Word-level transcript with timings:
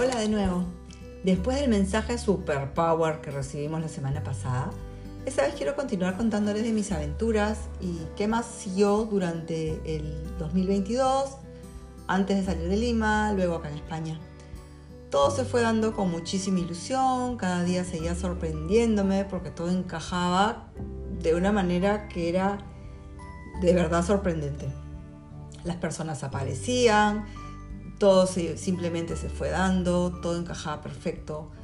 Hola 0.00 0.20
de 0.20 0.28
nuevo. 0.28 0.64
Después 1.24 1.58
del 1.58 1.68
mensaje 1.68 2.18
Superpower 2.18 3.20
que 3.20 3.32
recibimos 3.32 3.80
la 3.80 3.88
semana 3.88 4.22
pasada, 4.22 4.70
esta 5.26 5.42
vez 5.42 5.54
quiero 5.56 5.74
continuar 5.74 6.16
contándoles 6.16 6.62
de 6.62 6.70
mis 6.70 6.92
aventuras 6.92 7.62
y 7.80 7.98
qué 8.14 8.28
más 8.28 8.46
siguió 8.46 9.08
durante 9.10 9.80
el 9.84 10.38
2022, 10.38 11.38
antes 12.06 12.36
de 12.36 12.44
salir 12.44 12.68
de 12.68 12.76
Lima, 12.76 13.32
luego 13.32 13.56
acá 13.56 13.70
en 13.70 13.74
España. 13.74 14.20
Todo 15.10 15.32
se 15.32 15.44
fue 15.44 15.62
dando 15.62 15.92
con 15.92 16.12
muchísima 16.12 16.60
ilusión, 16.60 17.36
cada 17.36 17.64
día 17.64 17.82
seguía 17.82 18.14
sorprendiéndome 18.14 19.24
porque 19.24 19.50
todo 19.50 19.68
encajaba 19.68 20.68
de 21.20 21.34
una 21.34 21.50
manera 21.50 22.06
que 22.06 22.28
era 22.28 22.58
de 23.60 23.74
verdad 23.74 24.06
sorprendente. 24.06 24.72
Las 25.64 25.74
personas 25.74 26.22
aparecían, 26.22 27.26
todo 27.98 28.26
simplemente 28.26 29.16
se 29.16 29.28
fue 29.28 29.50
dando, 29.50 30.20
todo 30.22 30.38
encajaba 30.38 30.82
perfecto. 30.82 31.50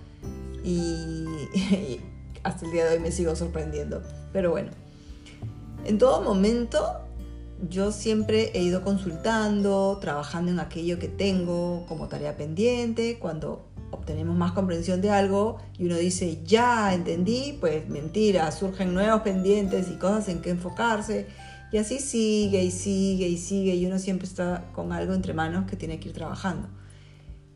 Y, 0.66 2.00
hasta 2.42 2.64
el 2.64 2.72
día 2.72 2.86
de 2.86 2.96
hoy 2.96 3.00
me 3.00 3.12
sigo 3.12 3.36
sorprendiendo. 3.36 4.02
Pero 4.32 4.50
bueno, 4.50 4.70
en 5.84 5.98
todo 5.98 6.22
momento 6.22 7.04
yo 7.68 7.92
siempre 7.92 8.50
he 8.54 8.62
ido 8.62 8.82
consultando, 8.82 9.98
trabajando 10.00 10.50
en 10.50 10.60
aquello 10.60 10.98
que 10.98 11.08
tengo 11.08 11.84
como 11.86 12.08
tarea 12.08 12.36
pendiente, 12.36 13.18
cuando 13.18 13.66
obtenemos 13.90 14.36
más 14.36 14.52
comprensión 14.52 15.00
de 15.00 15.10
algo 15.10 15.58
y 15.78 15.86
uno 15.86 15.96
dice, 15.96 16.40
ya 16.44 16.94
entendí, 16.94 17.56
pues 17.60 17.88
mentira, 17.88 18.50
surgen 18.50 18.92
nuevos 18.92 19.22
pendientes 19.22 19.88
y 19.90 19.96
cosas 19.96 20.28
en 20.28 20.40
que 20.40 20.50
enfocarse 20.50 21.28
y 21.74 21.78
así 21.78 21.98
sigue 21.98 22.62
y 22.62 22.70
sigue 22.70 23.26
y 23.26 23.36
sigue 23.36 23.74
y 23.74 23.84
uno 23.84 23.98
siempre 23.98 24.28
está 24.28 24.70
con 24.76 24.92
algo 24.92 25.12
entre 25.12 25.34
manos 25.34 25.68
que 25.68 25.74
tiene 25.74 25.98
que 25.98 26.10
ir 26.10 26.14
trabajando. 26.14 26.68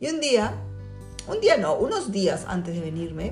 Y 0.01 0.09
un 0.09 0.19
día, 0.19 0.55
un 1.29 1.39
día 1.39 1.55
no, 1.55 1.75
unos 1.75 2.11
días 2.11 2.43
antes 2.45 2.75
de 2.75 2.81
venirme, 2.81 3.31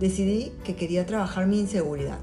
decidí 0.00 0.50
que 0.64 0.74
quería 0.74 1.06
trabajar 1.06 1.46
mi 1.46 1.60
inseguridad, 1.60 2.18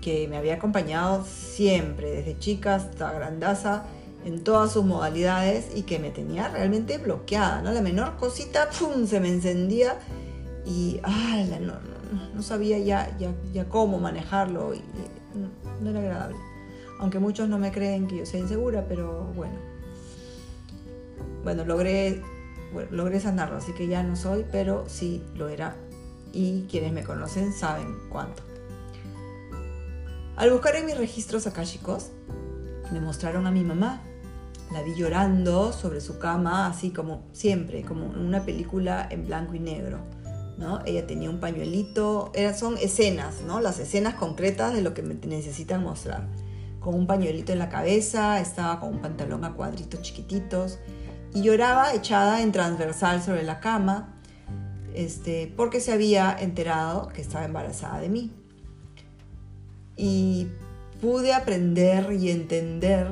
que 0.00 0.28
me 0.28 0.38
había 0.38 0.54
acompañado 0.54 1.26
siempre, 1.26 2.10
desde 2.10 2.38
chica 2.38 2.76
hasta 2.76 3.12
grandaza, 3.12 3.84
en 4.24 4.42
todas 4.42 4.72
sus 4.72 4.86
modalidades 4.86 5.66
y 5.76 5.82
que 5.82 5.98
me 5.98 6.08
tenía 6.08 6.48
realmente 6.48 6.96
bloqueada, 6.96 7.60
¿no? 7.60 7.70
La 7.72 7.82
menor 7.82 8.16
cosita, 8.16 8.70
¡pum!, 8.70 9.06
se 9.06 9.20
me 9.20 9.28
encendía 9.28 9.98
y 10.64 11.00
ah, 11.02 11.44
no, 11.60 11.74
no, 12.34 12.42
sabía 12.42 12.78
ya, 12.78 13.14
ya, 13.18 13.34
ya, 13.52 13.68
cómo 13.68 13.98
manejarlo 13.98 14.72
y, 14.74 14.80
no 15.82 15.90
era 15.90 16.00
agradable 16.00 16.49
aunque 17.00 17.18
muchos 17.18 17.48
no 17.48 17.58
me 17.58 17.72
creen 17.72 18.06
que 18.06 18.18
yo 18.18 18.26
sea 18.26 18.40
insegura, 18.40 18.84
pero 18.86 19.24
bueno. 19.34 19.54
Bueno, 21.42 21.64
logré, 21.64 22.22
logré 22.90 23.20
sanarlo, 23.20 23.56
así 23.56 23.72
que 23.72 23.88
ya 23.88 24.02
no 24.02 24.16
soy, 24.16 24.44
pero 24.52 24.84
sí 24.86 25.24
lo 25.34 25.48
era. 25.48 25.76
Y 26.32 26.66
quienes 26.70 26.92
me 26.92 27.02
conocen 27.02 27.52
saben 27.52 27.96
cuánto. 28.10 28.42
Al 30.36 30.50
buscar 30.50 30.76
en 30.76 30.86
mis 30.86 30.96
registros 30.96 31.46
akáshicos, 31.46 32.10
me 32.92 33.00
mostraron 33.00 33.46
a 33.46 33.50
mi 33.50 33.64
mamá. 33.64 34.02
La 34.70 34.82
vi 34.82 34.94
llorando 34.94 35.72
sobre 35.72 36.00
su 36.00 36.18
cama, 36.18 36.66
así 36.66 36.90
como 36.90 37.24
siempre, 37.32 37.82
como 37.82 38.06
una 38.06 38.44
película 38.44 39.08
en 39.10 39.26
blanco 39.26 39.54
y 39.54 39.58
negro. 39.58 39.98
¿no? 40.58 40.80
Ella 40.84 41.06
tenía 41.06 41.30
un 41.30 41.40
pañuelito, 41.40 42.30
son 42.56 42.76
escenas, 42.76 43.40
¿no? 43.46 43.60
las 43.60 43.78
escenas 43.78 44.14
concretas 44.14 44.74
de 44.74 44.82
lo 44.82 44.92
que 44.92 45.02
me 45.02 45.14
necesitan 45.14 45.82
mostrar 45.82 46.28
con 46.80 46.94
un 46.94 47.06
pañuelito 47.06 47.52
en 47.52 47.58
la 47.58 47.68
cabeza, 47.68 48.40
estaba 48.40 48.80
con 48.80 48.94
un 48.94 49.00
pantalón 49.00 49.44
a 49.44 49.52
cuadritos 49.52 50.02
chiquititos 50.02 50.78
y 51.34 51.42
lloraba 51.42 51.94
echada 51.94 52.42
en 52.42 52.50
transversal 52.52 53.22
sobre 53.22 53.44
la 53.44 53.60
cama 53.60 54.16
este, 54.94 55.52
porque 55.56 55.80
se 55.80 55.92
había 55.92 56.36
enterado 56.38 57.08
que 57.08 57.22
estaba 57.22 57.44
embarazada 57.44 58.00
de 58.00 58.08
mí. 58.08 58.32
Y 59.96 60.48
pude 61.00 61.32
aprender 61.34 62.12
y 62.12 62.30
entender 62.30 63.08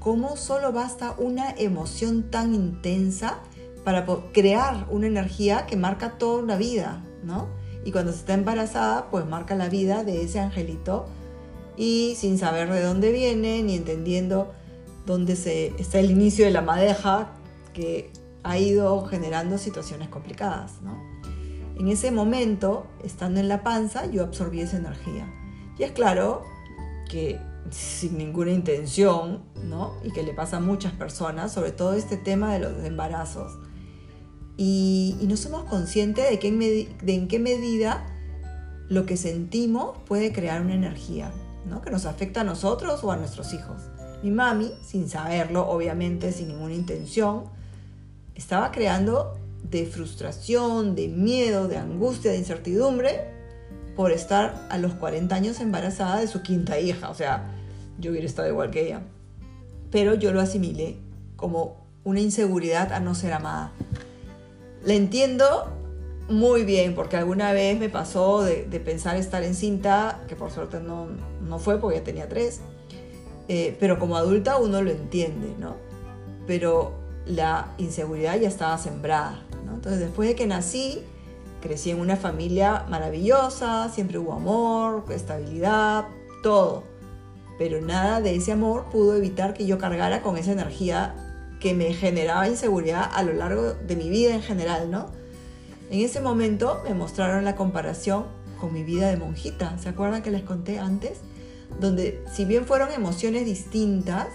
cómo 0.00 0.36
solo 0.36 0.72
basta 0.72 1.14
una 1.18 1.50
emoción 1.50 2.30
tan 2.30 2.54
intensa 2.54 3.38
para 3.84 4.06
crear 4.32 4.86
una 4.90 5.06
energía 5.06 5.66
que 5.66 5.76
marca 5.76 6.18
toda 6.18 6.42
una 6.42 6.56
vida, 6.56 7.02
¿no? 7.22 7.48
Y 7.84 7.92
cuando 7.92 8.12
se 8.12 8.18
está 8.18 8.34
embarazada, 8.34 9.10
pues 9.10 9.26
marca 9.26 9.54
la 9.54 9.68
vida 9.68 10.04
de 10.04 10.22
ese 10.22 10.40
angelito 10.40 11.06
y 11.76 12.14
sin 12.16 12.38
saber 12.38 12.70
de 12.70 12.82
dónde 12.82 13.12
viene 13.12 13.62
ni 13.62 13.76
entendiendo 13.76 14.52
dónde 15.06 15.36
se, 15.36 15.68
está 15.78 15.98
el 15.98 16.10
inicio 16.10 16.44
de 16.44 16.50
la 16.50 16.62
madeja 16.62 17.32
que 17.72 18.10
ha 18.42 18.58
ido 18.58 19.04
generando 19.06 19.58
situaciones 19.58 20.08
complicadas. 20.08 20.74
En 21.76 21.88
ese 21.88 22.10
momento, 22.10 22.86
estando 23.02 23.40
en 23.40 23.48
la 23.48 23.62
panza, 23.62 24.06
yo 24.06 24.22
absorbí 24.22 24.60
esa 24.60 24.76
energía. 24.76 25.26
Y 25.78 25.82
es 25.82 25.92
claro 25.92 26.42
que 27.10 27.40
sin 27.70 28.18
ninguna 28.18 28.52
intención, 28.52 29.42
¿no? 29.64 29.94
y 30.04 30.12
que 30.12 30.22
le 30.22 30.34
pasa 30.34 30.58
a 30.58 30.60
muchas 30.60 30.92
personas, 30.92 31.52
sobre 31.52 31.72
todo 31.72 31.94
este 31.94 32.16
tema 32.16 32.52
de 32.52 32.60
los 32.60 32.84
embarazos. 32.84 33.58
Y, 34.56 35.16
no 35.22 35.36
somos 35.36 35.64
conscientes 35.64 36.30
de, 36.30 36.38
que 36.38 36.52
de 37.02 37.14
en 37.14 37.26
qué 37.26 37.40
medida 37.40 38.06
lo 38.88 39.04
que 39.06 39.16
sentimos 39.16 39.98
puede 40.06 40.32
crear 40.32 40.60
una 40.60 40.74
energía 40.74 41.32
que 41.82 41.90
nos 41.90 42.06
afecta 42.06 42.42
a 42.42 42.44
nosotros 42.44 43.02
o 43.04 43.12
a 43.12 43.16
nuestros 43.16 43.52
hijos. 43.52 43.82
Mi 44.22 44.30
mami, 44.30 44.72
sin 44.82 45.08
saberlo, 45.08 45.68
obviamente, 45.68 46.32
sin 46.32 46.48
ninguna 46.48 46.74
intención, 46.74 47.44
estaba 48.34 48.70
creando 48.70 49.38
de 49.62 49.86
frustración, 49.86 50.94
de 50.94 51.08
miedo, 51.08 51.68
de 51.68 51.78
angustia, 51.78 52.30
de 52.30 52.38
incertidumbre 52.38 53.32
por 53.96 54.12
estar 54.12 54.66
a 54.70 54.78
los 54.78 54.94
40 54.94 55.34
años 55.34 55.60
embarazada 55.60 56.20
de 56.20 56.26
su 56.26 56.42
quinta 56.42 56.78
hija. 56.78 57.10
O 57.10 57.14
sea, 57.14 57.50
yo 57.98 58.10
hubiera 58.10 58.26
estado 58.26 58.48
igual 58.48 58.70
que 58.70 58.86
ella. 58.86 59.02
Pero 59.90 60.14
yo 60.14 60.32
lo 60.32 60.40
asimilé 60.40 60.96
como 61.36 61.84
una 62.02 62.20
inseguridad 62.20 62.92
a 62.92 63.00
no 63.00 63.14
ser 63.14 63.32
amada. 63.32 63.72
La 64.84 64.94
entiendo 64.94 65.72
muy 66.28 66.64
bien, 66.64 66.94
porque 66.94 67.16
alguna 67.16 67.52
vez 67.52 67.78
me 67.78 67.88
pasó 67.88 68.42
de, 68.42 68.64
pensar 68.84 69.16
estar 69.16 69.42
encinta, 69.42 70.22
que 70.26 70.36
por 70.36 70.50
suerte 70.50 70.80
no, 70.80 71.08
no 71.42 71.58
fue 71.58 71.80
porque 71.80 71.98
ya 71.98 72.04
tenía 72.04 72.28
tres, 72.28 72.60
eh, 73.48 73.76
pero 73.78 73.98
como 73.98 74.16
adulta 74.16 74.56
uno 74.56 74.80
lo 74.80 74.90
entiende, 74.90 75.54
¿no? 75.58 75.76
Pero 76.46 76.92
la 77.26 77.74
inseguridad 77.78 78.38
ya 78.38 78.48
estaba 78.48 78.78
sembrada, 78.78 79.42
¿no? 79.66 79.74
Entonces 79.74 80.00
después 80.00 80.28
de 80.28 80.34
que 80.34 80.46
nací, 80.46 81.02
crecí 81.60 81.90
en 81.90 82.00
una 82.00 82.16
familia 82.16 82.86
maravillosa, 82.88 83.90
siempre 83.90 84.18
hubo 84.18 84.32
amor, 84.32 85.04
estabilidad, 85.10 86.06
todo. 86.42 86.84
Pero 87.58 87.80
nada 87.80 88.20
de 88.20 88.34
ese 88.34 88.52
amor 88.52 88.86
pudo 88.90 89.14
evitar 89.14 89.54
que 89.54 89.66
yo 89.66 89.78
cargara 89.78 90.22
con 90.22 90.36
esa 90.36 90.52
energía 90.52 91.14
que 91.60 91.74
me 91.74 91.92
generaba 91.94 92.48
inseguridad 92.48 93.10
a 93.12 93.22
lo 93.22 93.32
largo 93.32 93.74
de 93.74 93.96
mi 93.96 94.08
vida 94.08 94.34
en 94.34 94.42
general, 94.42 94.90
¿no? 94.90 95.23
En 95.90 96.00
ese 96.00 96.20
momento 96.20 96.80
me 96.84 96.94
mostraron 96.94 97.44
la 97.44 97.56
comparación 97.56 98.24
con 98.60 98.72
mi 98.72 98.82
vida 98.82 99.08
de 99.08 99.16
monjita. 99.16 99.78
¿Se 99.78 99.88
acuerdan 99.88 100.22
que 100.22 100.30
les 100.30 100.42
conté 100.42 100.78
antes? 100.78 101.20
Donde 101.80 102.22
si 102.32 102.44
bien 102.44 102.64
fueron 102.66 102.90
emociones 102.92 103.44
distintas, 103.44 104.28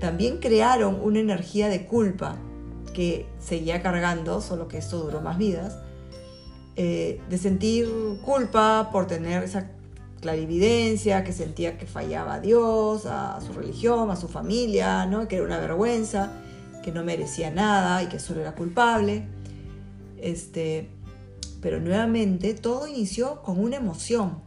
también 0.00 0.38
crearon 0.38 0.98
una 1.00 1.20
energía 1.20 1.68
de 1.68 1.86
culpa 1.86 2.36
que 2.94 3.26
seguía 3.38 3.82
cargando, 3.82 4.40
solo 4.40 4.66
que 4.66 4.78
esto 4.78 4.98
duró 4.98 5.20
más 5.20 5.38
vidas, 5.38 5.78
eh, 6.76 7.20
de 7.28 7.38
sentir 7.38 7.88
culpa 8.24 8.90
por 8.90 9.06
tener 9.06 9.42
esa 9.44 9.70
clarividencia, 10.20 11.24
que 11.24 11.32
sentía 11.32 11.78
que 11.78 11.86
fallaba 11.86 12.34
a 12.34 12.40
Dios, 12.40 13.06
a 13.06 13.40
su 13.40 13.52
religión, 13.52 14.10
a 14.10 14.16
su 14.16 14.28
familia, 14.28 15.06
¿no? 15.06 15.28
que 15.28 15.36
era 15.36 15.44
una 15.44 15.58
vergüenza, 15.58 16.32
que 16.82 16.92
no 16.92 17.04
merecía 17.04 17.50
nada 17.50 18.02
y 18.02 18.06
que 18.06 18.18
solo 18.18 18.40
era 18.40 18.54
culpable. 18.54 19.26
Este, 20.22 20.88
pero 21.60 21.80
nuevamente 21.80 22.54
todo 22.54 22.86
inició 22.86 23.42
con 23.42 23.58
una 23.58 23.76
emoción. 23.76 24.42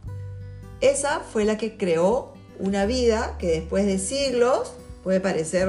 Esa 0.80 1.20
fue 1.20 1.44
la 1.44 1.56
que 1.56 1.76
creó 1.76 2.34
una 2.58 2.86
vida 2.86 3.36
que 3.38 3.48
después 3.48 3.86
de 3.86 3.98
siglos 3.98 4.72
puede 5.02 5.20
parecer 5.20 5.68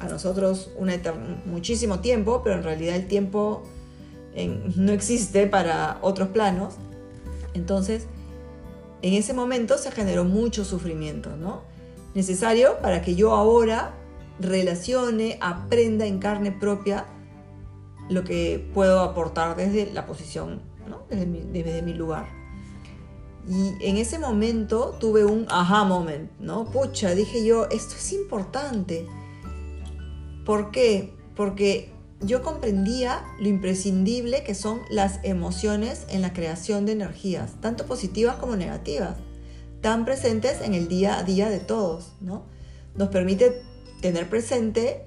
a 0.00 0.08
nosotros 0.08 0.70
muchísimo 1.46 2.00
tiempo, 2.00 2.42
pero 2.42 2.56
en 2.56 2.62
realidad 2.62 2.96
el 2.96 3.08
tiempo 3.08 3.62
no 4.76 4.92
existe 4.92 5.46
para 5.46 5.98
otros 6.02 6.28
planos. 6.28 6.74
Entonces, 7.54 8.06
en 9.02 9.14
ese 9.14 9.32
momento 9.32 9.78
se 9.78 9.90
generó 9.90 10.24
mucho 10.24 10.64
sufrimiento, 10.64 11.36
¿no? 11.36 11.62
Necesario 12.14 12.78
para 12.80 13.02
que 13.02 13.14
yo 13.14 13.32
ahora 13.32 13.94
relacione, 14.38 15.38
aprenda 15.40 16.06
en 16.06 16.18
carne 16.18 16.52
propia 16.52 17.06
lo 18.08 18.24
que 18.24 18.70
puedo 18.74 19.00
aportar 19.00 19.56
desde 19.56 19.92
la 19.92 20.06
posición, 20.06 20.62
desde, 21.10 21.82
mi, 21.82 21.94
lugar. 21.94 22.26
Y 23.48 23.74
en 23.80 23.96
ese 23.96 24.18
momento 24.18 24.96
tuve 24.98 25.24
un 25.24 25.46
aha 25.48 25.84
moment, 25.84 26.30
¿no? 26.38 26.64
Pucha, 26.70 27.14
dije 27.14 27.44
yo, 27.44 27.66
esto 27.70 27.94
es 27.96 28.12
importante. 28.12 29.06
¿Por 30.44 30.70
qué? 30.70 31.14
Porque 31.34 31.92
yo 32.20 32.42
comprendía 32.42 33.24
lo 33.38 33.48
imprescindible 33.48 34.42
que 34.42 34.54
son 34.54 34.80
las 34.90 35.20
emociones 35.22 36.06
en 36.08 36.22
la 36.22 36.32
creación 36.32 36.86
de 36.86 36.92
energías, 36.92 37.60
tanto 37.60 37.86
positivas 37.86 38.36
como 38.36 38.56
negativas, 38.56 39.16
tan 39.80 40.04
presentes 40.04 40.60
en 40.62 40.74
el 40.74 40.88
día 40.88 41.18
a 41.18 41.24
día 41.24 41.50
de 41.50 41.60
todos, 41.60 42.12
¿no? 42.20 42.44
Nos 42.94 43.08
permite 43.08 43.62
tener 44.00 44.28
presente 44.28 45.05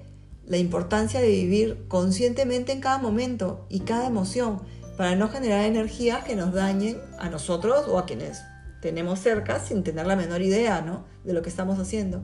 la 0.50 0.58
importancia 0.58 1.20
de 1.20 1.28
vivir 1.28 1.84
conscientemente 1.86 2.72
en 2.72 2.80
cada 2.80 2.98
momento 2.98 3.64
y 3.68 3.80
cada 3.80 4.08
emoción 4.08 4.60
para 4.96 5.14
no 5.14 5.28
generar 5.28 5.64
energías 5.64 6.24
que 6.24 6.34
nos 6.34 6.52
dañen 6.52 7.00
a 7.20 7.30
nosotros 7.30 7.86
o 7.86 8.00
a 8.00 8.04
quienes 8.04 8.42
tenemos 8.82 9.20
cerca 9.20 9.60
sin 9.60 9.84
tener 9.84 10.06
la 10.06 10.16
menor 10.16 10.42
idea 10.42 10.80
¿no? 10.80 11.04
de 11.22 11.34
lo 11.34 11.42
que 11.42 11.48
estamos 11.48 11.78
haciendo. 11.78 12.20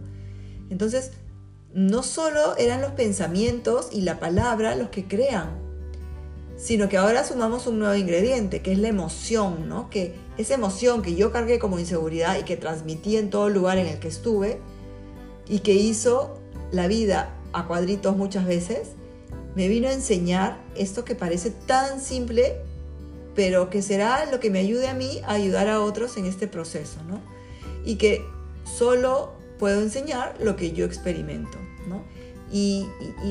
Entonces, 0.71 1.13
no 1.73 2.03
solo 2.03 2.57
eran 2.57 2.81
los 2.81 2.91
pensamientos 2.93 3.91
y 3.93 4.01
la 4.01 4.19
palabra 4.19 4.75
los 4.75 4.89
que 4.89 5.07
crean, 5.07 5.61
sino 6.57 6.89
que 6.89 6.97
ahora 6.97 7.23
sumamos 7.23 7.69
un 7.69 7.79
nuevo 7.79 7.95
ingrediente, 7.95 8.61
que 8.61 8.73
es 8.73 8.79
la 8.79 8.89
emoción, 8.89 9.69
¿no? 9.69 9.91
Que 9.91 10.15
esa 10.37 10.55
emoción 10.55 11.03
que 11.03 11.15
yo 11.15 11.31
cargué 11.31 11.59
como 11.59 11.79
inseguridad 11.79 12.39
y 12.39 12.45
que 12.45 12.57
transmití 12.57 13.19
en 13.19 13.31
todo 13.31 13.51
lugar 13.51 13.79
en 13.79 13.87
el 13.87 13.99
que 13.99 14.09
estuve 14.09 14.59
y 15.47 15.59
que 15.59 15.75
hizo 15.75 16.41
la 16.73 16.89
vida 16.89 17.36
a 17.53 17.67
cuadritos 17.67 18.17
muchas 18.17 18.47
veces, 18.47 18.91
me 19.55 19.69
vino 19.69 19.89
a 19.89 19.93
enseñar 19.93 20.59
esto 20.75 21.05
que 21.05 21.15
parece 21.15 21.51
tan 21.51 22.01
simple, 22.01 22.57
pero 23.35 23.71
que 23.71 23.83
será 23.83 24.27
lo 24.31 24.41
que 24.41 24.51
me 24.51 24.59
ayude 24.59 24.89
a 24.89 24.95
mí 24.95 25.21
a 25.25 25.33
ayudar 25.33 25.69
a 25.69 25.81
otros 25.81 26.17
en 26.17 26.27
este 26.27 26.47
proceso, 26.47 27.03
¿no? 27.09 27.21
Y 27.85 27.97
que 27.97 28.25
solo 28.65 29.33
puedo 29.59 29.81
enseñar 29.81 30.35
lo 30.41 30.57
que 30.57 30.73
yo 30.73 30.85
experimento. 30.85 31.59
Y, 32.53 32.87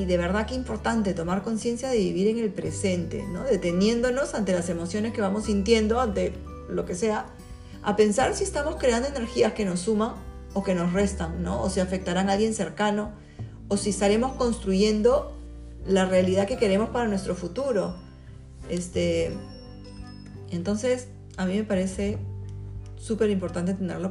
de 0.06 0.16
verdad 0.18 0.46
que 0.46 0.54
importante 0.54 1.14
tomar 1.14 1.42
conciencia 1.42 1.88
de 1.88 1.96
vivir 1.96 2.28
en 2.28 2.38
el 2.38 2.50
presente, 2.50 3.24
¿no? 3.26 3.44
deteniéndonos 3.44 4.34
ante 4.34 4.52
las 4.52 4.68
emociones 4.68 5.14
que 5.14 5.22
vamos 5.22 5.46
sintiendo, 5.46 6.00
ante 6.00 6.34
lo 6.68 6.84
que 6.84 6.94
sea, 6.94 7.26
a 7.82 7.96
pensar 7.96 8.34
si 8.34 8.44
estamos 8.44 8.76
creando 8.76 9.08
energías 9.08 9.54
que 9.54 9.64
nos 9.64 9.80
suman 9.80 10.14
o 10.52 10.62
que 10.62 10.74
nos 10.74 10.92
restan, 10.92 11.42
¿no? 11.42 11.62
o 11.62 11.70
si 11.70 11.80
afectarán 11.80 12.28
a 12.28 12.34
alguien 12.34 12.52
cercano, 12.52 13.12
o 13.68 13.76
si 13.76 13.90
estaremos 13.90 14.32
construyendo 14.32 15.36
la 15.86 16.06
realidad 16.06 16.46
que 16.46 16.56
queremos 16.56 16.90
para 16.90 17.06
nuestro 17.08 17.34
futuro. 17.34 17.94
Este, 18.68 19.32
entonces, 20.50 21.08
a 21.36 21.46
mí 21.46 21.56
me 21.56 21.64
parece 21.64 22.18
súper 22.96 23.30
importante 23.30 23.74
tenerlo 23.74 24.10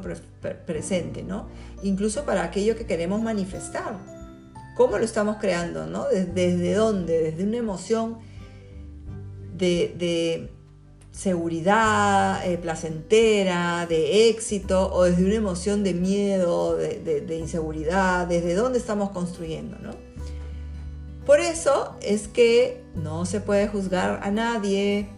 presente, 0.64 1.22
¿no? 1.22 1.48
Incluso 1.82 2.24
para 2.24 2.44
aquello 2.44 2.76
que 2.76 2.86
queremos 2.86 3.20
manifestar. 3.20 3.98
¿Cómo 4.76 4.98
lo 4.98 5.04
estamos 5.04 5.36
creando, 5.38 5.86
no? 5.86 6.04
¿Desde, 6.04 6.74
dónde? 6.74 7.22
Desde 7.22 7.44
una 7.44 7.56
emoción 7.56 8.18
de, 9.56 10.50
seguridad 11.16 12.46
eh, 12.46 12.58
placentera, 12.58 13.86
de 13.88 14.28
éxito, 14.28 14.92
o 14.92 15.04
desde 15.04 15.24
una 15.24 15.36
emoción 15.36 15.82
de 15.82 15.94
miedo, 15.94 16.76
de, 16.76 17.22
de, 17.22 17.36
inseguridad, 17.38 18.26
desde 18.26 18.54
dónde 18.54 18.78
estamos 18.78 19.10
construyendo, 19.10 19.78
¿no? 19.78 19.92
Por 21.24 21.40
eso 21.40 21.96
es 22.02 22.28
que 22.28 22.84
no 22.94 23.24
se 23.24 23.40
puede 23.40 23.66
juzgar 23.66 24.20
a 24.22 24.30
nadie, 24.30 25.08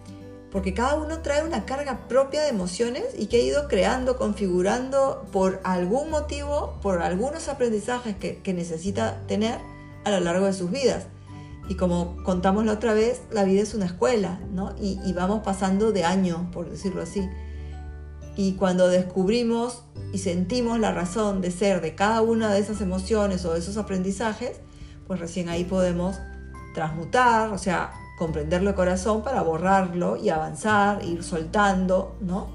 porque 0.52 0.72
cada 0.72 0.94
uno 0.94 1.18
trae 1.18 1.44
una 1.44 1.66
carga 1.66 2.06
propia 2.08 2.42
de 2.42 2.48
emociones 2.48 3.04
y 3.18 3.26
que 3.26 3.38
ha 3.38 3.40
ido 3.40 3.66
creando, 3.66 4.16
configurando 4.16 5.26
por 5.32 5.60
algún 5.64 6.10
motivo, 6.10 6.78
por 6.80 7.02
algunos 7.02 7.48
aprendizajes 7.48 8.14
que, 8.16 8.54
necesita 8.54 9.20
tener 9.26 9.58
a 10.04 10.10
lo 10.10 10.20
largo 10.20 10.46
de 10.46 10.52
sus 10.52 10.70
vidas. 10.70 11.06
Y 11.68 11.74
como 11.74 12.16
contamos 12.24 12.64
la 12.64 12.72
otra 12.72 12.94
vez, 12.94 13.22
la 13.30 13.44
vida 13.44 13.60
es 13.60 13.74
una 13.74 13.86
escuela, 13.86 14.40
¿no? 14.52 14.74
Y, 14.80 15.12
vamos 15.12 15.42
pasando 15.44 15.92
de 15.92 16.04
año, 16.04 16.50
por 16.52 16.70
decirlo 16.70 17.02
así. 17.02 17.28
Y 18.36 18.52
cuando 18.54 18.88
descubrimos 18.88 19.82
y 20.12 20.18
sentimos 20.18 20.78
la 20.78 20.92
razón 20.92 21.40
de 21.42 21.50
ser 21.50 21.82
de 21.82 21.94
cada 21.94 22.22
una 22.22 22.52
de 22.52 22.60
esas 22.60 22.80
emociones 22.80 23.44
o 23.44 23.52
de 23.52 23.58
esos 23.58 23.76
aprendizajes, 23.76 24.60
pues 25.06 25.20
recién 25.20 25.48
ahí 25.48 25.64
podemos 25.64 26.18
transmutar, 26.72 27.52
o 27.52 27.58
sea, 27.58 27.92
comprenderlo 28.18 28.70
de 28.70 28.76
corazón 28.76 29.22
para 29.22 29.42
borrarlo 29.42 30.16
y 30.16 30.30
avanzar, 30.30 31.04
ir 31.04 31.22
soltando, 31.22 32.16
¿no? 32.20 32.48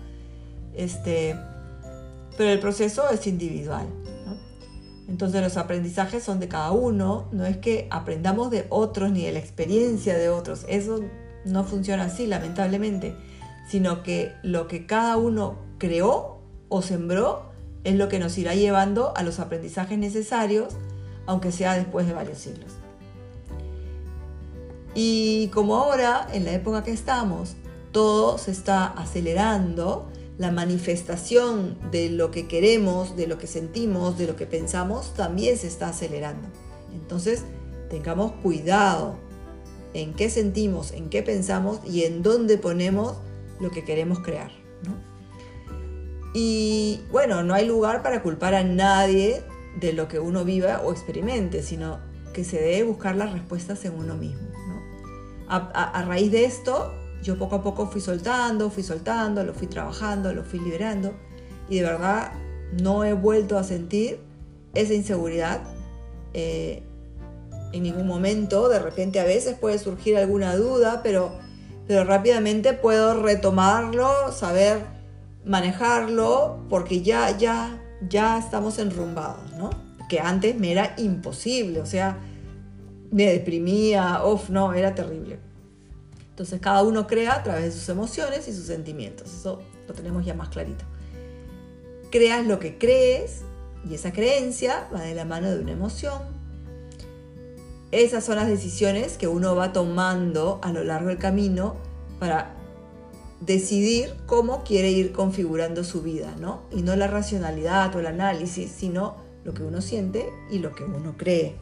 Este, 0.74 1.36
pero 2.38 2.50
el 2.50 2.60
proceso 2.60 3.10
es 3.10 3.28
individual. 3.28 3.88
Entonces 5.08 5.42
los 5.42 5.58
aprendizajes 5.58 6.24
son 6.24 6.40
de 6.40 6.48
cada 6.48 6.72
uno, 6.72 7.28
no 7.32 7.46
es 7.46 7.58
que 7.58 7.88
aprendamos 7.92 8.50
de 8.52 8.66
otros 8.70 9.12
ni 9.12 9.26
de 9.26 9.34
la 9.34 9.40
experiencia 9.40 10.18
de 10.18 10.30
otros, 10.30 10.66
eso 10.68 11.02
no 11.46 11.64
funciona 11.66 12.06
así 12.06 12.26
lamentablemente, 12.26 13.16
sino 13.68 14.04
que 14.04 14.34
lo 14.44 14.68
que 14.68 14.86
cada 14.86 15.18
uno 15.18 15.58
creó 15.78 16.40
o 16.70 16.82
sembró 16.82 17.52
es 17.84 17.96
lo 17.96 18.08
que 18.08 18.20
nos 18.20 18.38
irá 18.38 18.56
llevando 18.56 19.14
a 19.16 19.24
los 19.24 19.40
aprendizajes 19.40 19.98
necesarios, 19.98 20.74
aunque 21.26 21.52
sea 21.52 21.76
después 21.76 22.08
de 22.08 22.14
varios 22.14 22.38
siglos. 22.38 22.72
Y 24.96 25.48
como 25.50 25.76
ahora, 25.76 26.28
en 26.32 26.46
la 26.46 26.52
época 26.52 26.84
que 26.84 26.92
estamos, 26.92 27.56
todo 27.92 28.38
se 28.38 28.52
está 28.52 28.86
acelerando, 28.86 30.08
la 30.38 30.52
manifestación 30.52 31.78
de 31.92 32.10
lo 32.10 32.32
que 32.32 32.48
queremos, 32.48 33.16
de 33.16 33.28
lo 33.28 33.38
que 33.38 33.48
sentimos, 33.48 34.18
de 34.18 34.28
lo 34.28 34.36
que 34.36 34.46
pensamos, 34.46 35.14
también 35.14 35.58
se 35.58 35.68
está 35.68 35.90
acelerando. 35.90 36.48
Entonces, 36.94 37.44
tengamos 37.90 38.32
cuidado 38.44 39.16
en 39.94 40.14
qué 40.14 40.30
sentimos, 40.30 40.92
en 40.92 41.10
qué 41.10 41.22
pensamos 41.22 41.80
y 41.86 42.04
en 42.04 42.24
dónde 42.24 42.58
ponemos 42.58 43.18
lo 43.60 43.70
que 43.70 43.84
queremos 43.84 44.20
crear. 44.20 44.52
Y 46.36 47.02
bueno, 47.12 47.44
no 47.44 47.54
hay 47.54 47.68
lugar 47.68 48.02
para 48.02 48.24
culpar 48.24 48.56
a 48.56 48.64
nadie 48.64 49.44
de 49.80 49.94
lo 49.94 50.08
que 50.08 50.18
uno 50.18 50.44
viva 50.44 50.82
o 50.84 50.92
experimente, 50.92 51.62
sino 51.62 52.00
que 52.34 52.44
se 52.44 52.60
debe 52.60 52.82
buscar 52.84 53.16
las 53.16 53.32
respuestas 53.32 53.86
en 53.86 53.94
uno 53.94 54.16
mismo 54.16 54.54
a, 55.48 56.06
raíz 56.08 56.32
de 56.32 56.46
esto, 56.46 56.94
yo 57.24 57.38
poco 57.38 57.56
a 57.56 57.64
poco 57.64 57.88
fui 57.88 58.02
soltando, 58.02 58.70
fui 58.70 58.84
soltando, 58.84 59.44
lo 59.44 59.54
fui 59.54 59.68
trabajando, 59.68 60.34
lo 60.34 60.44
fui 60.44 60.60
liberando 60.60 61.14
y 61.70 61.78
de 61.78 61.84
verdad 61.84 62.34
no 62.82 63.06
he 63.06 63.14
vuelto 63.14 63.58
a 63.58 63.64
sentir 63.64 64.20
esa 64.74 64.94
inseguridad 64.94 65.62
eh, 66.34 66.84
en 67.72 67.84
ningún 67.84 68.06
momento. 68.06 68.68
De 68.68 68.80
repente 68.80 69.20
a 69.20 69.24
veces 69.24 69.58
puede 69.58 69.80
surgir 69.80 70.18
alguna 70.18 70.56
duda, 70.56 71.02
pero, 71.02 71.32
pero 71.88 72.04
rápidamente 72.04 72.74
puedo 72.74 73.22
retomarlo, 73.22 74.32
saber 74.32 74.82
manejarlo, 75.46 76.66
porque 76.70 77.02
ya, 77.02 77.38
ya, 77.38 77.82
ya 78.10 78.38
estamos 78.38 78.80
enrumbados, 78.80 79.52
¿no? 79.58 79.70
Que 80.10 80.20
antes 80.20 80.58
me 80.60 80.72
era 80.72 80.94
imposible, 80.98 81.82
o 81.82 81.86
sea, 81.86 82.18
me 83.12 83.26
deprimía, 83.26 84.22
uff, 84.26 84.50
no, 84.50 84.74
era 84.74 84.96
terrible. 84.96 85.40
Entonces 86.34 86.60
cada 86.60 86.82
uno 86.82 87.06
crea 87.06 87.36
a 87.36 87.44
través 87.44 87.66
de 87.66 87.72
sus 87.72 87.88
emociones 87.90 88.48
y 88.48 88.54
sus 88.54 88.66
sentimientos. 88.66 89.32
Eso 89.32 89.62
lo 89.88 89.94
tenemos 89.94 90.26
ya 90.26 90.34
más 90.34 90.50
clarito. 90.50 90.84
Creas 92.10 92.44
lo 92.48 92.58
que 92.58 92.80
crees 92.80 93.42
y 93.88 93.94
esa 93.94 94.12
creencia 94.12 94.88
va 94.92 95.02
de 95.02 95.14
la 95.14 95.26
mano 95.26 95.52
de 95.52 95.60
una 95.60 95.74
emoción. 95.74 96.24
Esas 97.92 98.24
son 98.24 98.38
las 98.38 98.48
decisiones 98.48 99.20
que 99.20 99.28
uno 99.28 99.56
va 99.56 99.74
tomando 99.74 100.60
a 100.64 100.72
lo 100.72 100.84
largo 100.84 101.10
del 101.10 101.20
camino 101.20 101.76
para 102.20 102.56
decidir 103.40 104.16
cómo 104.26 104.64
quiere 104.64 104.90
ir 104.90 105.12
configurando 105.12 105.84
su 105.84 106.02
vida, 106.02 106.34
¿no? 106.40 106.64
Y 106.72 106.82
no 106.82 106.96
la 106.96 107.06
racionalidad 107.06 107.96
o 107.96 108.00
el 108.00 108.08
análisis, 108.08 108.72
sino 108.72 109.18
lo 109.44 109.54
que 109.54 109.62
uno 109.62 109.82
siente 109.82 110.28
y 110.50 110.58
lo 110.58 110.74
que 110.74 110.84
uno 110.84 111.14
cree. 111.16 111.58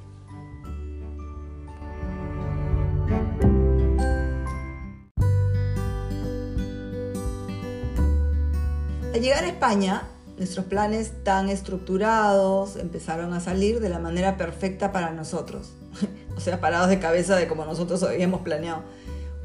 Al 9.21 9.25
llegar 9.25 9.43
a 9.43 9.49
España, 9.49 10.01
nuestros 10.39 10.65
planes 10.65 11.23
tan 11.23 11.47
estructurados 11.47 12.75
empezaron 12.75 13.33
a 13.33 13.39
salir 13.39 13.79
de 13.79 13.87
la 13.87 13.99
manera 13.99 14.35
perfecta 14.35 14.91
para 14.91 15.11
nosotros. 15.11 15.73
o 16.35 16.39
sea, 16.39 16.59
parados 16.59 16.89
de 16.89 16.97
cabeza 16.97 17.35
de 17.35 17.47
como 17.47 17.63
nosotros 17.63 18.01
habíamos 18.01 18.41
planeado. 18.41 18.81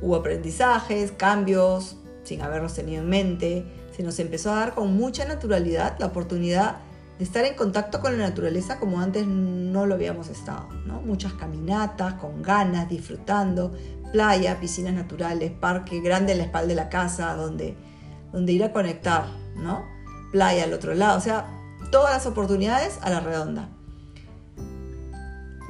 Hubo 0.01 0.17
aprendizajes, 0.17 1.13
cambios, 1.13 1.99
sin 2.25 2.41
haberlos 2.41 2.73
tenido 2.73 3.03
en 3.03 3.11
mente. 3.11 3.67
Se 3.95 4.03
nos 4.03 4.19
empezó 4.19 4.51
a 4.51 4.61
dar 4.61 4.75
con 4.75 4.97
mucha 4.97 5.27
naturalidad 5.27 5.97
la 5.99 6.07
oportunidad 6.07 6.77
de 7.19 7.25
estar 7.25 7.45
en 7.45 7.53
contacto 7.53 8.01
con 8.01 8.17
la 8.17 8.27
naturaleza 8.27 8.79
como 8.79 9.01
antes 9.01 9.27
no 9.27 9.85
lo 9.85 9.95
habíamos 9.95 10.31
estado. 10.31 10.71
¿no? 10.87 11.03
Muchas 11.03 11.35
caminatas, 11.35 12.15
con 12.15 12.41
ganas, 12.41 12.89
disfrutando, 12.89 13.75
playa, 14.11 14.59
piscinas 14.59 14.95
naturales, 14.95 15.53
parque 15.53 16.01
grande 16.01 16.33
en 16.33 16.39
la 16.39 16.45
espalda 16.45 16.69
de 16.69 16.77
la 16.77 16.89
casa, 16.89 17.35
donde, 17.35 17.77
donde 18.33 18.53
ir 18.53 18.65
a 18.65 18.73
conectar 18.73 19.45
¿no? 19.57 19.85
Playa 20.33 20.65
al 20.65 20.73
otro 20.73 20.95
lado, 20.95 21.19
o 21.19 21.21
sea, 21.21 21.47
todas 21.91 22.13
las 22.13 22.27
oportunidades 22.27 22.99
a 23.03 23.11
la 23.11 23.21
redonda. 23.21 23.69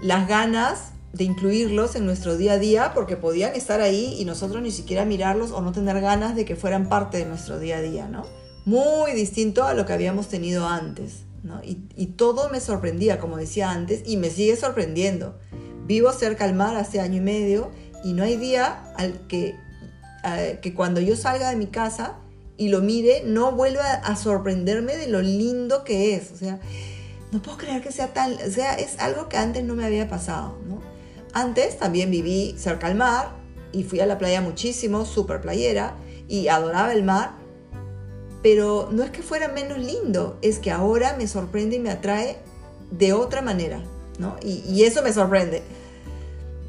Las 0.02 0.28
ganas 0.28 0.92
de 1.12 1.24
incluirlos 1.24 1.96
en 1.96 2.04
nuestro 2.04 2.36
día 2.36 2.54
a 2.54 2.58
día 2.58 2.92
porque 2.94 3.16
podían 3.16 3.54
estar 3.54 3.80
ahí 3.80 4.16
y 4.18 4.24
nosotros 4.24 4.62
ni 4.62 4.70
siquiera 4.70 5.04
mirarlos 5.04 5.50
o 5.50 5.62
no 5.62 5.72
tener 5.72 6.00
ganas 6.00 6.36
de 6.36 6.44
que 6.44 6.56
fueran 6.56 6.88
parte 6.88 7.18
de 7.18 7.24
nuestro 7.24 7.58
día 7.58 7.78
a 7.78 7.82
día, 7.82 8.08
¿no? 8.08 8.26
Muy 8.64 9.12
distinto 9.12 9.64
a 9.64 9.74
lo 9.74 9.86
que 9.86 9.92
habíamos 9.92 10.28
tenido 10.28 10.66
antes, 10.66 11.22
¿no? 11.42 11.60
Y, 11.62 12.06
todo 12.16 12.50
me 12.50 12.60
sorprendía, 12.60 13.18
como 13.18 13.36
decía 13.36 13.70
antes, 13.70 14.02
y 14.04 14.16
me 14.16 14.30
sigue 14.30 14.56
sorprendiendo. 14.56 15.38
Vivo 15.86 16.12
cerca 16.12 16.44
al 16.44 16.54
mar 16.54 16.76
hace 16.76 17.00
año 17.00 17.16
y 17.16 17.20
medio 17.20 17.70
y 18.04 18.12
no 18.12 18.24
hay 18.24 18.36
día 18.36 18.92
al 18.96 19.26
que, 19.28 19.56
que 20.60 20.74
cuando 20.74 21.00
yo 21.00 21.16
salga 21.16 21.50
de 21.50 21.56
mi 21.56 21.66
casa 21.66 22.16
y 22.56 22.68
lo 22.68 22.80
mire, 22.80 23.22
no 23.24 23.52
vuelva 23.52 23.92
a 23.92 24.16
sorprenderme 24.16 24.96
de 24.96 25.08
lo 25.08 25.20
lindo 25.20 25.84
que 25.84 26.14
es. 26.14 26.32
O 26.32 26.36
sea, 26.36 26.60
no 27.32 27.42
puedo 27.42 27.58
creer 27.58 27.82
que 27.82 27.92
sea 27.92 28.12
tan, 28.12 28.34
o 28.34 28.50
sea, 28.50 28.74
es 28.74 28.98
algo 28.98 29.28
que 29.28 29.36
antes 29.36 29.64
no 29.64 29.74
me 29.74 29.84
había 29.84 30.08
pasado, 30.08 30.58
¿no? 30.66 30.80
Antes 31.32 31.78
también 31.78 32.10
viví 32.10 32.54
cerca 32.58 32.86
al 32.86 32.94
mar 32.94 33.36
y 33.72 33.82
fui 33.82 34.00
a 34.00 34.06
la 34.06 34.18
playa 34.18 34.40
muchísimo, 34.40 35.04
súper 35.04 35.40
playera, 35.40 35.94
y 36.28 36.48
adoraba 36.48 36.92
el 36.92 37.02
mar, 37.02 37.32
pero 38.42 38.88
no 38.90 39.02
es 39.02 39.10
que 39.10 39.22
fuera 39.22 39.48
menos 39.48 39.78
lindo, 39.78 40.38
es 40.40 40.58
que 40.58 40.70
ahora 40.70 41.14
me 41.18 41.28
sorprende 41.28 41.76
y 41.76 41.80
me 41.80 41.90
atrae 41.90 42.38
de 42.90 43.12
otra 43.12 43.42
manera, 43.42 43.82
¿no? 44.18 44.36
Y, 44.42 44.62
y 44.66 44.84
eso 44.84 45.02
me 45.02 45.12
sorprende. 45.12 45.62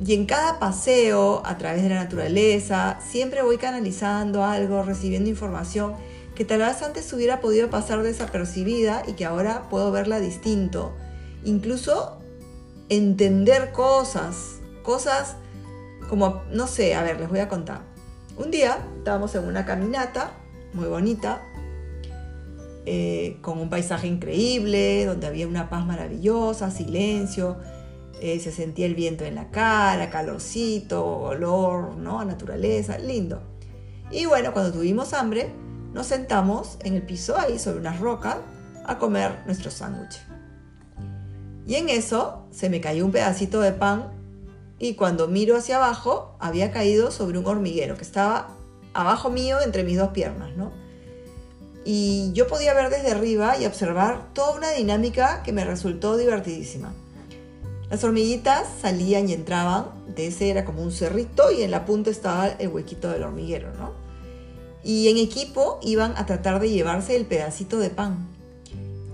Y 0.06 0.14
en 0.14 0.26
cada 0.26 0.60
paseo 0.60 1.42
a 1.46 1.58
través 1.58 1.84
de 1.84 1.90
la 1.90 1.96
naturaleza, 1.96 3.00
siempre 3.02 3.42
voy 3.42 3.58
canalizando 3.58 4.44
algo, 4.44 4.84
recibiendo 4.84 5.30
información 5.30 5.96
que 6.36 6.46
tal 6.46 6.60
vez 6.60 6.84
antes 6.84 7.12
hubiera 7.14 7.42
podido 7.42 7.72
pasar 7.72 8.04
desapercibida 8.04 9.02
y 9.08 9.14
que 9.14 9.26
ahora 9.26 9.70
puedo 9.70 9.92
verla 9.92 10.20
distinto. 10.20 10.94
Incluso 11.44 12.20
entender 12.90 13.72
cosas, 13.72 14.60
cosas 14.84 15.36
como, 16.10 16.44
no 16.52 16.68
sé, 16.68 16.94
a 16.94 17.02
ver, 17.02 17.20
les 17.20 17.28
voy 17.28 17.40
a 17.40 17.50
contar. 17.50 17.82
Un 18.38 18.52
día 18.52 18.78
estábamos 19.00 19.34
en 19.34 19.46
una 19.46 19.66
caminata 19.66 20.32
muy 20.74 20.88
bonita, 20.88 21.42
eh, 22.86 23.38
con 23.42 23.58
un 23.58 23.70
paisaje 23.70 24.08
increíble, 24.08 25.06
donde 25.06 25.26
había 25.26 25.48
una 25.48 25.70
paz 25.70 25.86
maravillosa, 25.86 26.70
silencio, 26.70 27.58
eh, 28.22 28.40
se 28.40 28.52
sentía 28.52 28.86
el 28.86 28.96
viento 28.96 29.26
en 29.26 29.36
la 29.36 29.50
cara, 29.52 30.10
calorcito, 30.10 31.06
olor, 31.06 31.96
¿no? 31.98 32.24
Naturaleza, 32.26 32.98
lindo. 32.98 33.42
Y 34.12 34.26
bueno, 34.26 34.54
cuando 34.54 34.72
tuvimos 34.72 35.14
hambre, 35.14 35.52
nos 35.94 36.08
sentamos 36.08 36.78
en 36.84 36.96
el 36.96 37.04
piso 37.04 37.38
ahí 37.38 37.60
sobre 37.60 37.80
unas 37.80 38.00
rocas 38.00 38.38
a 38.86 38.98
comer 38.98 39.40
nuestro 39.46 39.70
sándwich. 39.70 40.20
Y 41.66 41.76
en 41.76 41.90
eso 41.90 42.48
se 42.52 42.70
me 42.70 42.80
cayó 42.80 43.06
un 43.06 43.12
pedacito 43.12 43.60
de 43.62 43.74
pan 43.74 44.12
y 44.80 44.96
cuando 44.96 45.28
miro 45.28 45.58
hacia 45.58 45.78
abajo 45.78 46.36
había 46.40 46.72
caído 46.72 47.12
sobre 47.12 47.38
un 47.38 47.46
hormiguero 47.46 47.98
que 47.98 48.04
estaba 48.04 48.50
abajo 48.94 49.30
mío 49.30 49.60
entre 49.62 49.84
mis 49.84 49.98
dos 49.98 50.10
piernas, 50.10 50.56
¿no? 50.56 50.72
Y 51.84 52.32
yo 52.34 52.48
podía 52.48 52.74
ver 52.74 52.90
desde 52.90 53.12
arriba 53.12 53.58
y 53.58 53.66
observar 53.66 54.34
toda 54.34 54.58
una 54.58 54.72
dinámica 54.72 55.42
que 55.44 55.54
me 55.54 55.64
resultó 55.64 56.18
divertidísima. 56.18 56.94
Las 57.90 58.04
hormiguitas 58.04 58.68
salían 58.82 59.30
y 59.30 59.34
entraban, 59.34 59.86
de 60.14 60.28
ese 60.28 60.50
era 60.50 60.66
como 60.66 60.82
un 60.82 60.92
cerrito 60.92 61.52
y 61.52 61.64
en 61.64 61.72
la 61.72 61.86
punta 61.86 62.10
estaba 62.10 62.48
el 62.48 62.68
huequito 62.70 63.10
del 63.10 63.24
hormiguero, 63.24 63.74
¿no? 63.74 64.08
y 64.88 65.10
en 65.10 65.18
equipo 65.18 65.80
iban 65.82 66.14
a 66.16 66.26
tratar 66.26 66.62
de 66.62 66.70
llevarse 66.70 67.18
el 67.18 67.26
pedacito 67.26 67.78
de 67.78 67.90
pan. 67.90 68.26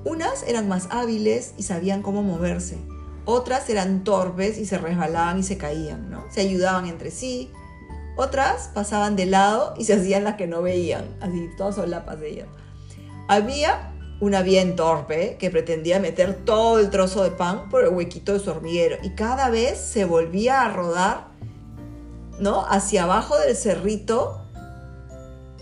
Unas 0.05 0.43
eran 0.43 0.67
más 0.67 0.87
hábiles 0.91 1.55
y 1.57 1.63
sabían 1.63 2.03
cómo 2.03 2.21
moverse, 2.21 2.77
otras 3.25 3.67
eran 3.69 4.03
torpes 4.03 4.59
y 4.59 4.67
se 4.67 4.77
resbalaban 4.77 5.39
y 5.39 5.43
se 5.43 5.57
caían, 5.57 6.11
¿no? 6.11 6.25
Se 6.29 6.41
ayudaban 6.41 6.85
entre 6.85 7.09
sí, 7.09 7.49
otras 8.15 8.69
pasaban 8.75 9.15
de 9.15 9.25
lado 9.25 9.73
y 9.75 9.85
se 9.85 9.93
hacían 9.93 10.25
las 10.25 10.35
que 10.35 10.45
no 10.45 10.61
veían, 10.61 11.05
así 11.21 11.49
todas 11.57 11.73
solapas 11.73 12.19
de 12.19 12.29
ellas. 12.29 12.47
Había 13.27 13.92
una 14.23 14.41
bien 14.41 14.77
torpe 14.77 15.35
que 15.37 15.49
pretendía 15.49 15.99
meter 15.99 16.33
todo 16.45 16.79
el 16.79 16.89
trozo 16.89 17.23
de 17.23 17.31
pan 17.31 17.67
por 17.69 17.83
el 17.83 17.89
huequito 17.89 18.31
de 18.31 18.39
su 18.39 18.49
hormiguero 18.49 18.95
y 19.03 19.15
cada 19.15 19.49
vez 19.49 19.77
se 19.77 20.05
volvía 20.05 20.61
a 20.61 20.71
rodar, 20.71 21.27
¿no? 22.39 22.65
Hacia 22.65 23.03
abajo 23.03 23.37
del 23.37 23.53
cerrito 23.57 24.39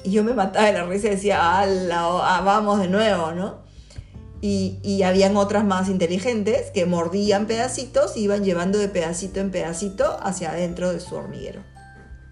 y 0.04 0.12
yo 0.12 0.24
me 0.24 0.34
mataba 0.34 0.68
de 0.68 0.74
la 0.74 0.84
risa 0.86 1.08
y 1.08 1.12
decía, 1.12 1.40
ah, 1.42 2.42
vamos 2.46 2.80
de 2.80 2.88
nuevo, 2.88 3.32
¿no? 3.32 3.62
Y, 4.42 4.80
y, 4.84 5.04
habían 5.04 5.38
otras 5.38 5.64
más 5.64 5.88
inteligentes 5.88 6.72
que 6.72 6.88
mordían 6.88 7.46
pedacitos 7.46 8.18
y 8.18 8.22
iban 8.22 8.44
llevando 8.44 8.80
de 8.80 8.90
pedacito 8.90 9.40
en 9.40 9.52
pedacito 9.52 10.18
hacia 10.22 10.52
adentro 10.52 10.92
de 10.92 11.00
su 11.00 11.16
hormiguero. 11.16 11.62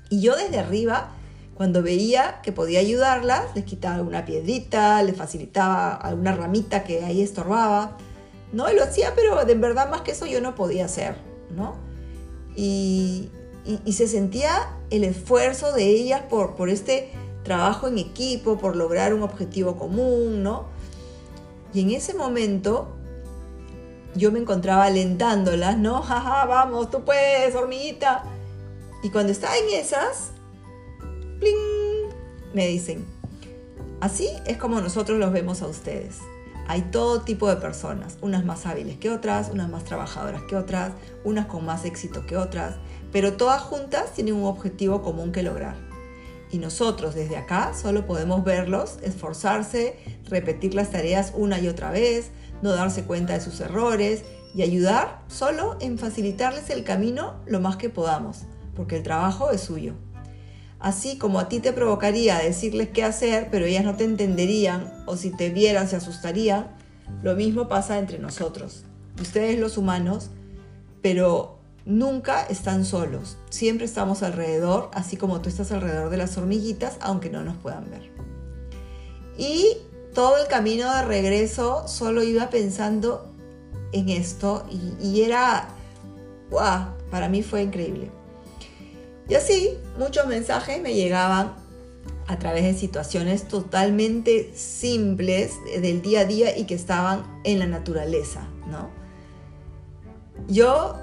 Y 0.09 0.21
yo 0.21 0.35
desde 0.35 0.57
arriba, 0.57 1.11
cuando 1.59 1.83
veía 1.83 2.39
que 2.41 2.53
podía 2.53 2.79
ayudarlas, 2.79 3.53
les 3.53 3.65
quitaba 3.65 3.95
alguna 3.95 4.23
piedrita, 4.23 5.03
les 5.03 5.17
facilitaba 5.17 5.93
alguna 5.93 6.33
ramita 6.33 6.85
que 6.85 7.03
ahí 7.03 7.21
estorbaba, 7.21 7.97
¿no? 8.53 8.71
Y 8.71 8.77
lo 8.77 8.83
hacía, 8.85 9.11
pero 9.13 9.43
de 9.43 9.55
verdad 9.55 9.89
más 9.89 9.99
que 9.99 10.11
eso 10.11 10.25
yo 10.25 10.39
no 10.39 10.55
podía 10.55 10.85
hacer, 10.85 11.17
¿no? 11.53 11.75
Y, 12.55 13.29
y, 13.65 13.81
y 13.83 13.91
se 13.91 14.07
sentía 14.07 14.69
el 14.89 15.03
esfuerzo 15.03 15.73
de 15.73 15.83
ellas 15.83 16.21
por, 16.29 16.55
por 16.55 16.69
este 16.69 17.11
trabajo 17.43 17.89
en 17.89 17.97
equipo 17.97 18.57
por 18.57 18.77
lograr 18.77 19.13
un 19.13 19.23
objetivo 19.23 19.75
común, 19.75 20.41
¿no? 20.41 20.67
Y 21.73 21.81
en 21.81 21.89
ese 21.89 22.13
momento 22.13 22.87
yo 24.15 24.31
me 24.31 24.39
encontraba 24.39 24.85
alentándolas, 24.85 25.77
¿no? 25.77 26.01
Jaja, 26.03 26.45
vamos, 26.45 26.89
tú 26.89 27.03
puedes, 27.03 27.53
hormiguita. 27.53 28.23
Y 29.03 29.09
cuando 29.09 29.33
estaba 29.33 29.57
en 29.57 29.77
esas, 29.77 30.31
¡pling! 31.39 32.09
me 32.53 32.67
dicen, 32.67 33.05
así 34.01 34.27
es 34.45 34.57
como 34.57 34.81
nosotros 34.81 35.19
los 35.19 35.31
vemos 35.31 35.61
a 35.61 35.67
ustedes. 35.67 36.17
Hay 36.67 36.83
todo 36.83 37.21
tipo 37.21 37.49
de 37.49 37.55
personas, 37.55 38.17
unas 38.21 38.45
más 38.45 38.65
hábiles 38.65 38.97
que 38.97 39.09
otras, 39.09 39.49
unas 39.51 39.69
más 39.69 39.85
trabajadoras 39.85 40.43
que 40.43 40.55
otras, 40.55 40.91
unas 41.23 41.47
con 41.47 41.65
más 41.65 41.85
éxito 41.85 42.25
que 42.27 42.37
otras, 42.37 42.75
pero 43.11 43.33
todas 43.33 43.61
juntas 43.61 44.13
tienen 44.13 44.35
un 44.35 44.45
objetivo 44.45 45.01
común 45.01 45.31
que 45.31 45.41
lograr 45.41 45.89
y 46.51 46.57
nosotros 46.57 47.15
desde 47.15 47.37
acá 47.37 47.73
solo 47.79 48.05
podemos 48.05 48.43
verlos, 48.43 48.97
esforzarse, 49.03 49.97
repetir 50.29 50.73
las 50.73 50.91
tareas 50.91 51.33
una 51.35 51.59
y 51.59 51.67
otra 51.67 51.91
vez, 51.91 52.31
no 52.61 52.71
darse 52.71 53.03
cuenta 53.03 53.33
de 53.33 53.41
sus 53.41 53.59
errores 53.59 54.23
y 54.55 54.63
ayudar 54.63 55.21
solo 55.27 55.77
en 55.79 55.97
facilitarles 55.97 56.69
el 56.69 56.83
camino 56.83 57.35
lo 57.45 57.59
más 57.59 57.77
que 57.77 57.89
podamos, 57.89 58.43
porque 58.75 58.97
el 58.97 59.03
trabajo 59.03 59.51
es 59.51 59.61
suyo. 59.61 59.93
Así 60.79 61.17
como 61.17 61.39
a 61.39 61.49
ti 61.49 61.59
te 61.59 61.73
provocaría 61.73 62.37
decirles 62.39 62.89
qué 62.89 63.03
hacer, 63.03 63.49
pero 63.51 63.65
ellas 63.65 63.83
no 63.83 63.95
te 63.95 64.05
entenderían 64.05 65.03
o 65.05 65.17
si 65.17 65.29
te 65.29 65.49
vieran 65.49 65.89
se 65.89 65.97
asustarían, 65.97 66.67
lo 67.21 67.35
mismo 67.35 67.67
pasa 67.67 67.99
entre 67.99 68.19
nosotros. 68.19 68.85
Ustedes 69.19 69.59
los 69.59 69.77
humanos, 69.77 70.29
pero 71.01 71.59
Nunca 71.89 72.43
están 72.43 72.85
solos, 72.85 73.37
siempre 73.49 73.85
estamos 73.85 74.21
alrededor, 74.21 74.91
así 74.93 75.17
como 75.17 75.41
tú 75.41 75.49
estás 75.49 75.71
alrededor 75.71 76.11
de 76.11 76.17
las 76.17 76.37
hormiguitas, 76.37 76.97
aunque 76.99 77.31
no 77.31 77.43
nos 77.43 77.57
puedan 77.57 77.89
ver. 77.89 78.11
Y 79.39 79.75
todo 80.13 80.37
el 80.37 80.47
camino 80.47 80.93
de 80.93 81.01
regreso 81.01 81.87
solo 81.87 82.21
iba 82.21 82.51
pensando 82.51 83.33
en 83.91 84.09
esto 84.09 84.67
y, 85.01 85.21
era. 85.21 85.69
Para 87.09 87.27
mí 87.27 87.41
fue 87.41 87.63
increíble. 87.63 88.11
Y 89.29 89.35
así 89.35 89.77
muchos 89.97 90.25
mensajes 90.27 90.81
me 90.81 90.93
llegaban 90.93 91.53
a 92.27 92.37
través 92.37 92.63
de 92.63 92.73
situaciones 92.73 93.47
totalmente 93.47 94.51
simples 94.55 95.53
del 95.81 96.01
día 96.01 96.21
a 96.21 96.25
día 96.25 96.57
y 96.57 96.65
que 96.65 96.75
estaban 96.75 97.41
en 97.43 97.59
la 97.59 97.65
naturaleza, 97.65 98.47
¿no? 98.67 98.89
Yo 100.47 100.95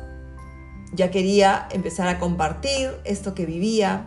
ya 0.92 1.11
quería 1.11 1.68
empezar 1.73 2.09
a 2.09 2.18
compartir 2.18 2.90
esto 3.04 3.35
que 3.35 3.47
vivía 3.47 4.06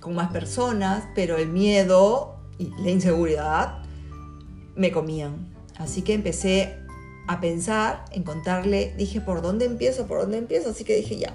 con 0.00 0.14
más 0.14 0.30
personas, 0.30 1.04
pero 1.14 1.36
el 1.36 1.48
miedo 1.48 2.38
y 2.58 2.70
la 2.82 2.90
inseguridad 2.90 3.82
me 4.76 4.92
comían. 4.92 5.54
Así 5.76 6.02
que 6.02 6.14
empecé 6.14 6.76
a 7.28 7.40
pensar 7.40 8.04
en 8.12 8.22
contarle, 8.22 8.94
dije, 8.96 9.20
¿por 9.20 9.42
dónde 9.42 9.64
empiezo? 9.64 10.06
¿Por 10.06 10.20
dónde 10.20 10.38
empiezo? 10.38 10.70
Así 10.70 10.84
que 10.84 10.96
dije, 10.96 11.18
ya, 11.18 11.34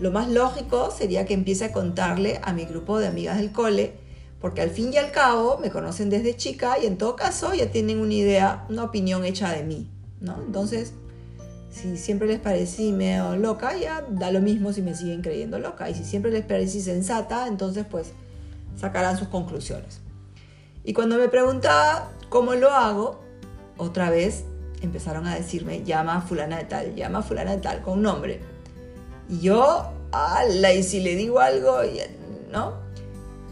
lo 0.00 0.10
más 0.10 0.28
lógico 0.28 0.90
sería 0.90 1.24
que 1.24 1.34
empiece 1.34 1.66
a 1.66 1.72
contarle 1.72 2.40
a 2.42 2.52
mi 2.52 2.64
grupo 2.64 2.98
de 2.98 3.06
amigas 3.06 3.38
del 3.38 3.52
cole, 3.52 3.94
porque 4.40 4.60
al 4.60 4.70
fin 4.70 4.92
y 4.92 4.98
al 4.98 5.10
cabo 5.10 5.58
me 5.58 5.70
conocen 5.70 6.10
desde 6.10 6.36
chica 6.36 6.78
y 6.82 6.86
en 6.86 6.98
todo 6.98 7.16
caso 7.16 7.54
ya 7.54 7.70
tienen 7.70 8.00
una 8.00 8.14
idea, 8.14 8.66
una 8.68 8.84
opinión 8.84 9.24
hecha 9.24 9.52
de 9.52 9.62
mí, 9.62 9.90
¿no? 10.20 10.36
Entonces 10.44 10.92
si 11.74 11.96
siempre 11.96 12.28
les 12.28 12.38
parecí 12.38 12.92
medio 12.92 13.34
loca, 13.36 13.76
ya 13.76 14.04
da 14.08 14.30
lo 14.30 14.40
mismo 14.40 14.72
si 14.72 14.80
me 14.80 14.94
siguen 14.94 15.22
creyendo 15.22 15.58
loca. 15.58 15.90
Y 15.90 15.94
si 15.94 16.04
siempre 16.04 16.30
les 16.30 16.44
parecí 16.44 16.80
sensata, 16.80 17.48
entonces 17.48 17.84
pues 17.90 18.12
sacarán 18.76 19.18
sus 19.18 19.28
conclusiones. 19.28 20.00
Y 20.84 20.92
cuando 20.92 21.18
me 21.18 21.28
preguntaba 21.28 22.12
cómo 22.28 22.54
lo 22.54 22.70
hago, 22.70 23.20
otra 23.76 24.08
vez 24.08 24.44
empezaron 24.82 25.26
a 25.26 25.34
decirme, 25.34 25.82
llama 25.82 26.16
a 26.16 26.20
fulana 26.20 26.58
de 26.58 26.64
tal, 26.64 26.94
llama 26.94 27.18
a 27.18 27.22
fulana 27.22 27.56
de 27.56 27.60
tal, 27.60 27.82
con 27.82 28.02
nombre. 28.02 28.40
Y 29.28 29.40
yo, 29.40 29.90
ala, 30.12 30.72
y 30.72 30.82
si 30.82 31.00
le 31.00 31.16
digo 31.16 31.40
algo, 31.40 31.78
¿no? 32.52 32.74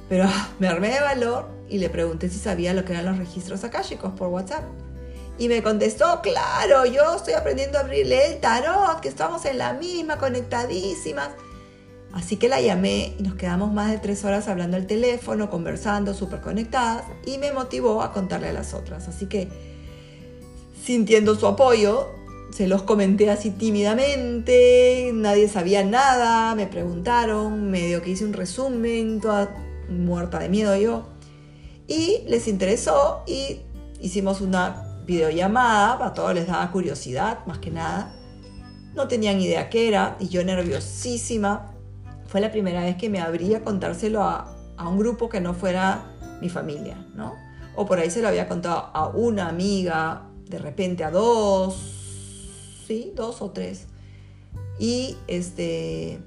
Pero 0.09 0.29
me 0.59 0.69
armé 0.69 0.91
de 0.91 1.01
valor 1.01 1.49
y 1.69 1.79
le 1.79 1.89
pregunté 1.89 2.29
si 2.29 2.39
sabía 2.39 2.75
lo 2.75 2.85
que 2.85 2.93
eran 2.93 3.07
los 3.07 3.19
registros 3.19 3.65
akáshicos 3.65 4.13
por 4.13 4.29
WhatsApp. 4.29 4.65
Y 5.39 5.49
me 5.49 5.63
contestó, 5.63 6.21
claro, 6.21 6.85
yo 6.85 7.17
estoy 7.17 7.35
aprendiendo 7.35 7.79
a 7.79 7.81
abrirle 7.81 8.27
el 8.27 8.41
tarot, 8.41 9.01
que 9.01 9.09
estamos 9.09 9.45
en 9.47 9.59
la 9.59 9.73
misma, 9.73 10.19
conectadísimas. 10.19 11.31
Así 12.13 12.37
que 12.37 12.51
la 12.51 12.61
llamé 12.61 13.17
y 13.19 13.23
nos 13.23 13.37
quedamos 13.37 13.73
más 13.73 13.91
de 13.91 13.99
tres 13.99 14.23
horas 14.25 14.47
hablando 14.49 14.77
al 14.77 14.87
teléfono, 14.87 15.49
conversando, 15.49 16.13
súper 16.13 16.43
conectadas, 16.43 17.05
y 17.25 17.39
me 17.39 17.53
motivó 17.53 18.03
a 18.03 18.13
contarle 18.13 18.51
a 18.51 18.53
las 18.53 18.75
otras. 18.75 19.09
Así 19.09 19.27
que, 19.27 19.49
sintiendo 20.85 21.35
su 21.35 21.47
apoyo, 21.47 22.11
se 22.53 22.69
los 22.69 22.83
comenté 22.83 23.31
así 23.31 23.51
tímidamente, 23.51 25.11
nadie 25.15 25.49
sabía 25.49 25.83
nada, 25.85 26.55
me 26.55 26.67
preguntaron, 26.67 27.71
medio 27.71 28.03
que 28.03 28.11
hice 28.11 28.27
un 28.27 28.35
resumen, 28.35 29.21
toda 29.21 29.55
muerta 29.89 30.39
de 30.39 30.51
miedo 30.51 30.77
yo, 30.77 31.07
y 31.89 32.25
les 32.29 32.49
interesó 32.49 33.23
y 33.27 33.61
hicimos 34.01 34.43
una 34.43 35.01
videollamada, 35.07 36.05
a 36.05 36.13
todos 36.13 36.35
les 36.35 36.47
daba 36.47 36.71
curiosidad, 36.71 37.45
más 37.47 37.59
que 37.59 37.71
nada. 37.71 38.15
No 38.95 39.09
tenían 39.09 39.41
idea 39.41 39.71
qué 39.71 39.89
era 39.89 40.17
y 40.21 40.29
yo 40.29 40.45
nerviosísima. 40.45 41.73
Fue 42.27 42.41
la 42.41 42.53
primera 42.53 42.83
vez 42.83 42.97
que 42.97 43.09
me 43.09 43.21
abría 43.21 43.63
contárselo 43.63 44.23
a, 44.23 44.55
a 44.77 44.89
un 44.89 44.99
grupo 44.99 45.29
que 45.29 45.41
no 45.41 45.55
fuera 45.55 46.15
mi 46.41 46.51
familia, 46.51 47.07
¿no? 47.15 47.35
O 47.75 47.87
por 47.87 47.99
ahí 47.99 48.11
se 48.11 48.21
lo 48.21 48.29
había 48.29 48.49
contado 48.49 48.91
a 48.93 49.09
una 49.09 49.49
amiga, 49.49 50.29
de 50.49 50.59
repente 50.59 51.05
a 51.05 51.11
dos, 51.11 52.02
dos 53.15 53.43
o 53.43 53.51
tres. 53.51 53.87
Y 54.79 55.17
este, 55.29 56.19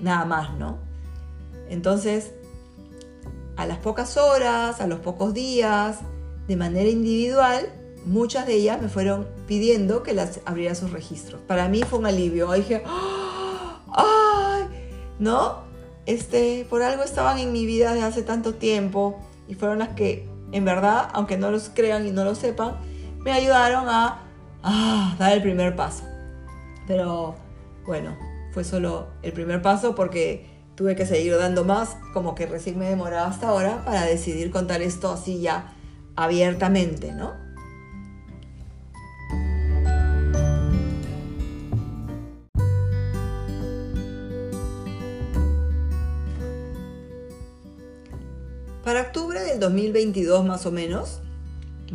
nada 0.00 0.24
más, 0.24 0.56
¿no? 0.58 0.78
Entonces, 1.68 2.32
a 3.56 3.66
las 3.66 3.78
pocas 3.78 4.16
horas, 4.16 4.80
a 4.80 4.86
los 4.86 5.00
pocos 5.00 5.34
días, 5.34 5.98
de 6.46 6.56
manera 6.56 6.88
individual, 6.88 7.72
muchas 8.06 8.46
de 8.46 8.54
ellas 8.54 8.80
me 8.80 8.88
fueron 8.88 9.26
pidiendo 9.46 10.02
que 10.02 10.14
las 10.14 10.40
abriera 10.46 10.74
sus 10.74 10.92
registros. 10.92 11.40
Para 11.46 11.68
mí 11.68 11.82
fue 11.82 11.98
un 11.98 12.06
alivio. 12.06 12.50
dije, 12.52 12.82
¡ay! 12.86 14.64
¿No? 15.18 15.66
Este, 16.06 16.66
por 16.70 16.82
algo 16.82 17.02
estaban 17.02 17.38
en 17.38 17.52
mi 17.52 17.66
vida 17.66 17.92
desde 17.92 18.06
hace 18.06 18.22
tanto 18.22 18.54
tiempo 18.54 19.18
y 19.46 19.54
fueron 19.54 19.80
las 19.80 19.90
que, 19.90 20.26
en 20.52 20.64
verdad, 20.64 21.08
aunque 21.12 21.36
no 21.36 21.50
los 21.50 21.70
crean 21.74 22.06
y 22.06 22.12
no 22.12 22.24
lo 22.24 22.34
sepan, 22.34 22.76
me 23.18 23.32
ayudaron 23.32 23.88
a, 23.88 24.27
a 24.62 25.16
dar 25.18 25.32
el 25.32 25.42
primer 25.42 25.76
paso. 25.76 26.04
Pero 26.86 27.36
bueno, 27.86 28.16
fue 28.52 28.64
solo 28.64 29.08
el 29.22 29.32
primer 29.32 29.62
paso 29.62 29.94
porque 29.94 30.46
tuve 30.74 30.94
que 30.94 31.06
seguir 31.06 31.36
dando 31.36 31.64
más, 31.64 31.96
como 32.12 32.34
que 32.34 32.46
recién 32.46 32.78
me 32.78 32.88
demoraba 32.88 33.26
hasta 33.26 33.48
ahora 33.48 33.84
para 33.84 34.04
decidir 34.04 34.50
contar 34.50 34.80
esto 34.80 35.10
así 35.10 35.40
ya 35.40 35.74
abiertamente, 36.16 37.12
¿no? 37.12 37.34
Para 48.84 49.02
octubre 49.02 49.38
del 49.40 49.60
2022 49.60 50.46
más 50.46 50.64
o 50.64 50.70
menos, 50.70 51.20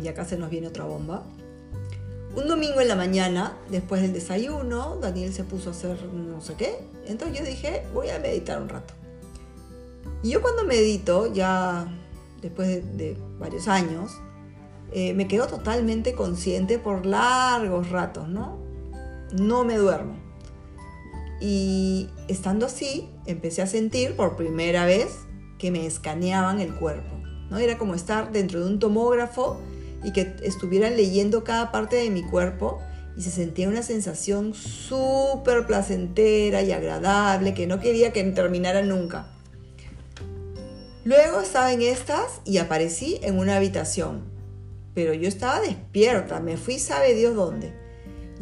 y 0.00 0.06
acá 0.06 0.24
se 0.24 0.36
nos 0.36 0.48
viene 0.48 0.68
otra 0.68 0.84
bomba, 0.84 1.24
un 2.36 2.48
domingo 2.48 2.80
en 2.80 2.88
la 2.88 2.96
mañana, 2.96 3.56
después 3.70 4.02
del 4.02 4.12
desayuno, 4.12 4.96
Daniel 5.00 5.32
se 5.32 5.44
puso 5.44 5.70
a 5.70 5.72
hacer 5.72 6.02
no 6.04 6.40
sé 6.40 6.54
qué, 6.54 6.78
entonces 7.06 7.38
yo 7.38 7.44
dije, 7.44 7.84
voy 7.92 8.10
a 8.10 8.18
meditar 8.18 8.60
un 8.60 8.68
rato. 8.68 8.94
Y 10.22 10.30
yo 10.30 10.42
cuando 10.42 10.64
medito, 10.64 11.32
ya 11.32 11.86
después 12.40 12.96
de, 12.96 13.16
varios 13.38 13.68
años, 13.68 14.12
eh, 14.92 15.12
me 15.14 15.28
quedo 15.28 15.46
totalmente 15.46 16.14
consciente 16.14 16.78
por 16.78 17.04
largos 17.06 17.90
ratos, 17.90 18.28
¿no? 18.28 18.58
No 19.32 19.64
me 19.64 19.76
duermo. 19.76 20.16
Y 21.40 22.08
estando 22.28 22.66
así, 22.66 23.08
empecé 23.26 23.62
a 23.62 23.66
sentir 23.66 24.16
por 24.16 24.36
primera 24.36 24.86
vez 24.86 25.08
que 25.58 25.70
me 25.70 25.86
escaneaban 25.86 26.60
el 26.60 26.74
cuerpo. 26.74 27.14
¿no? 27.50 27.58
Era 27.58 27.76
como 27.76 27.94
estar 27.94 28.32
dentro 28.32 28.60
de 28.60 28.66
un 28.70 28.78
tomógrafo 28.78 29.58
y 30.04 30.12
que 30.12 30.36
estuvieran 30.42 30.96
leyendo 30.96 31.42
cada 31.42 31.72
parte 31.72 31.96
de 31.96 32.10
mi 32.10 32.22
cuerpo 32.22 32.80
y 33.16 33.22
se 33.22 33.30
sentía 33.30 33.68
una 33.68 33.82
sensación 33.82 34.54
súper 34.54 35.66
placentera 35.66 36.62
y 36.62 36.72
agradable 36.72 37.54
que 37.54 37.66
no 37.66 37.80
quería 37.80 38.12
que 38.12 38.22
terminara 38.24 38.82
nunca. 38.82 39.26
Luego 41.04 41.40
estaba 41.40 41.72
en 41.72 41.82
estas 41.82 42.40
y 42.44 42.58
aparecí 42.58 43.20
en 43.22 43.38
una 43.38 43.56
habitación, 43.56 44.22
pero 44.94 45.12
yo 45.12 45.28
estaba 45.28 45.60
despierta, 45.60 46.40
me 46.40 46.56
fui 46.56 46.78
sabe 46.78 47.14
Dios 47.14 47.34
dónde. 47.34 47.72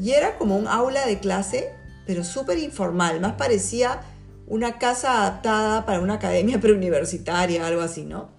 Y 0.00 0.12
era 0.12 0.38
como 0.38 0.56
un 0.56 0.68
aula 0.68 1.06
de 1.06 1.18
clase, 1.18 1.70
pero 2.06 2.24
súper 2.24 2.58
informal, 2.58 3.20
más 3.20 3.34
parecía 3.34 4.02
una 4.46 4.78
casa 4.78 5.20
adaptada 5.22 5.84
para 5.86 6.00
una 6.00 6.14
academia 6.14 6.60
preuniversitaria, 6.60 7.66
algo 7.66 7.82
así, 7.82 8.04
¿no? 8.04 8.30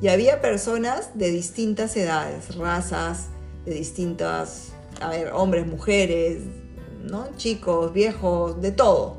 Y 0.00 0.08
había 0.08 0.40
personas 0.40 1.18
de 1.18 1.30
distintas 1.30 1.96
edades, 1.96 2.56
razas, 2.56 3.28
de 3.64 3.74
distintas, 3.74 4.72
a 5.00 5.10
ver, 5.10 5.32
hombres, 5.32 5.66
mujeres, 5.66 6.38
¿no? 7.02 7.28
Chicos, 7.36 7.92
viejos, 7.92 8.60
de 8.60 8.72
todo. 8.72 9.16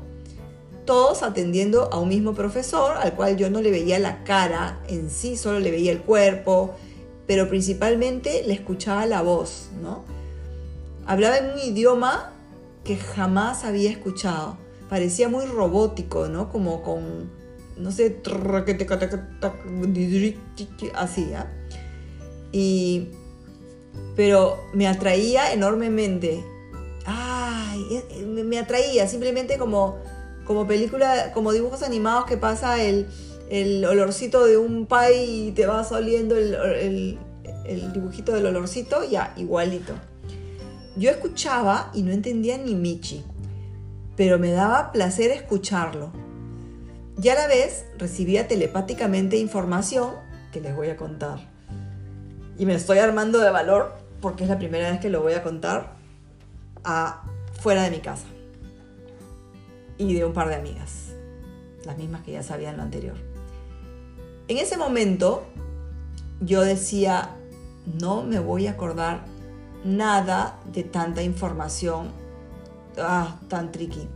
Todos 0.84 1.22
atendiendo 1.22 1.92
a 1.92 1.98
un 1.98 2.08
mismo 2.08 2.34
profesor, 2.34 2.96
al 2.96 3.14
cual 3.14 3.36
yo 3.36 3.50
no 3.50 3.60
le 3.60 3.70
veía 3.70 3.98
la 3.98 4.24
cara 4.24 4.80
en 4.88 5.10
sí, 5.10 5.36
solo 5.36 5.58
le 5.60 5.70
veía 5.70 5.92
el 5.92 6.00
cuerpo, 6.00 6.74
pero 7.26 7.48
principalmente 7.48 8.42
le 8.46 8.54
escuchaba 8.54 9.04
la 9.06 9.20
voz, 9.22 9.68
¿no? 9.82 10.04
Hablaba 11.06 11.38
en 11.38 11.50
un 11.50 11.58
idioma 11.58 12.32
que 12.84 12.96
jamás 12.96 13.64
había 13.64 13.90
escuchado 13.90 14.56
parecía 14.88 15.28
muy 15.28 15.44
robótico, 15.46 16.28
¿no? 16.28 16.50
Como 16.50 16.82
con, 16.82 17.30
no 17.78 17.92
sé, 17.92 18.20
así, 20.94 21.32
¿ah? 21.34 21.50
Y, 22.52 23.08
pero 24.16 24.58
me 24.74 24.88
atraía 24.88 25.52
enormemente. 25.52 26.44
Ay, 27.06 28.02
me 28.26 28.58
atraía 28.58 29.06
simplemente 29.06 29.58
como, 29.58 29.98
como 30.44 30.66
película, 30.66 31.32
como 31.32 31.52
dibujos 31.52 31.82
animados 31.82 32.26
que 32.26 32.36
pasa 32.36 32.82
el, 32.82 33.06
el 33.50 33.84
olorcito 33.84 34.44
de 34.44 34.58
un 34.58 34.86
pie 34.86 35.24
y 35.24 35.52
te 35.52 35.66
vas 35.66 35.92
oliendo 35.92 36.36
el, 36.36 36.54
el, 36.54 37.18
el 37.64 37.92
dibujito 37.92 38.32
del 38.32 38.46
olorcito, 38.46 39.08
ya, 39.08 39.32
igualito. 39.36 39.94
Yo 40.96 41.10
escuchaba 41.10 41.90
y 41.94 42.02
no 42.02 42.12
entendía 42.12 42.58
ni 42.58 42.74
Michi 42.74 43.24
pero 44.18 44.36
me 44.36 44.50
daba 44.50 44.90
placer 44.90 45.30
escucharlo. 45.30 46.10
Y 47.20 47.28
a 47.30 47.34
la 47.34 47.48
vez 47.48 47.84
recibía 47.98 48.46
telepáticamente 48.46 49.38
información 49.38 50.14
que 50.52 50.60
les 50.60 50.74
voy 50.74 50.88
a 50.88 50.96
contar. 50.96 51.40
Y 52.56 52.64
me 52.64 52.74
estoy 52.74 52.98
armando 52.98 53.38
de 53.40 53.50
valor 53.50 53.96
porque 54.20 54.44
es 54.44 54.50
la 54.50 54.58
primera 54.58 54.90
vez 54.90 55.00
que 55.00 55.10
lo 55.10 55.20
voy 55.20 55.32
a 55.32 55.42
contar 55.42 55.94
a, 56.84 57.24
fuera 57.60 57.82
de 57.82 57.90
mi 57.90 57.98
casa. 57.98 58.26
Y 59.96 60.14
de 60.14 60.24
un 60.24 60.32
par 60.32 60.48
de 60.48 60.54
amigas, 60.54 61.12
las 61.84 61.98
mismas 61.98 62.22
que 62.22 62.32
ya 62.32 62.42
sabían 62.44 62.76
lo 62.76 62.84
anterior. 62.84 63.16
En 64.46 64.58
ese 64.58 64.76
momento 64.76 65.44
yo 66.40 66.62
decía, 66.62 67.36
no 68.00 68.22
me 68.22 68.38
voy 68.38 68.68
a 68.68 68.72
acordar 68.72 69.24
nada 69.84 70.58
de 70.72 70.84
tanta 70.84 71.22
información 71.22 72.12
ah, 72.96 73.40
tan 73.48 73.72
tricky. 73.72 74.08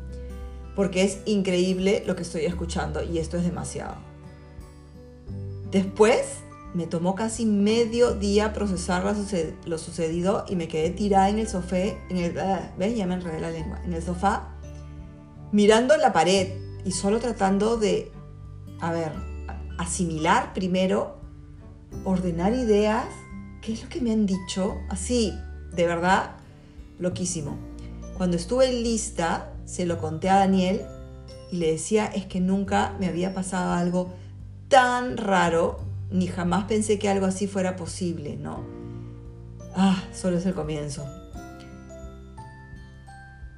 Porque 0.75 1.03
es 1.03 1.19
increíble 1.27 2.03
lo 2.07 2.17
que 2.17 2.23
estoy 2.23 2.45
escuchando 2.45 3.03
y 3.03 3.19
esto 3.19 3.37
es 3.37 3.45
demasiado. 3.45 3.97
Después 5.71 6.43
me 6.75 6.87
tomó 6.87 7.15
casi 7.15 7.45
medio 7.45 8.15
día 8.15 8.53
procesar 8.53 9.05
lo 9.67 9.79
sucedido 9.79 10.45
y 10.49 10.57
me 10.57 10.69
quedé 10.69 10.91
tirada 10.91 11.29
en 11.29 11.39
el 11.39 11.49
sofá, 11.49 11.77
en 11.77 12.17
el, 12.17 12.39
ah, 12.39 12.73
Ya 12.79 13.07
me 13.07 13.15
enredé 13.15 13.41
la 13.41 13.51
lengua. 13.51 13.81
En 13.85 13.93
el 13.93 14.03
sofá, 14.03 14.55
mirando 15.51 15.97
la 15.97 16.13
pared 16.13 16.49
y 16.85 16.93
solo 16.93 17.21
tratando 17.21 17.77
de, 17.77 18.11
a 18.81 18.93
ver, 18.93 19.13
asimilar 19.79 20.55
primero, 20.55 21.19
ordenar 22.05 22.55
ideas, 22.55 23.07
qué 23.61 23.75
es 23.75 23.83
lo 23.83 23.89
que 23.89 24.01
me 24.01 24.13
han 24.13 24.27
dicho, 24.27 24.77
así, 24.89 25.33
de 25.73 25.87
verdad, 25.87 26.37
loquísimo. 26.99 27.57
Cuando 28.17 28.37
estuve 28.37 28.73
lista, 28.73 29.52
se 29.65 29.87
lo 29.87 29.99
conté 29.99 30.29
a 30.29 30.37
Daniel 30.37 30.83
y 31.51 31.57
le 31.57 31.73
decía, 31.73 32.07
es 32.07 32.27
que 32.27 32.41
nunca 32.41 32.97
me 32.99 33.07
había 33.07 33.35
pasado 33.35 33.73
algo 33.73 34.13
tan 34.69 35.17
raro, 35.17 35.81
ni 36.11 36.27
jamás 36.27 36.65
pensé 36.65 36.99
que 36.99 37.09
algo 37.09 37.27
así 37.27 37.47
fuera 37.47 37.77
posible, 37.77 38.37
¿no? 38.37 38.65
Ah, 39.75 40.03
solo 40.13 40.39
es 40.39 40.47
el 40.47 40.55
comienzo. 40.55 41.05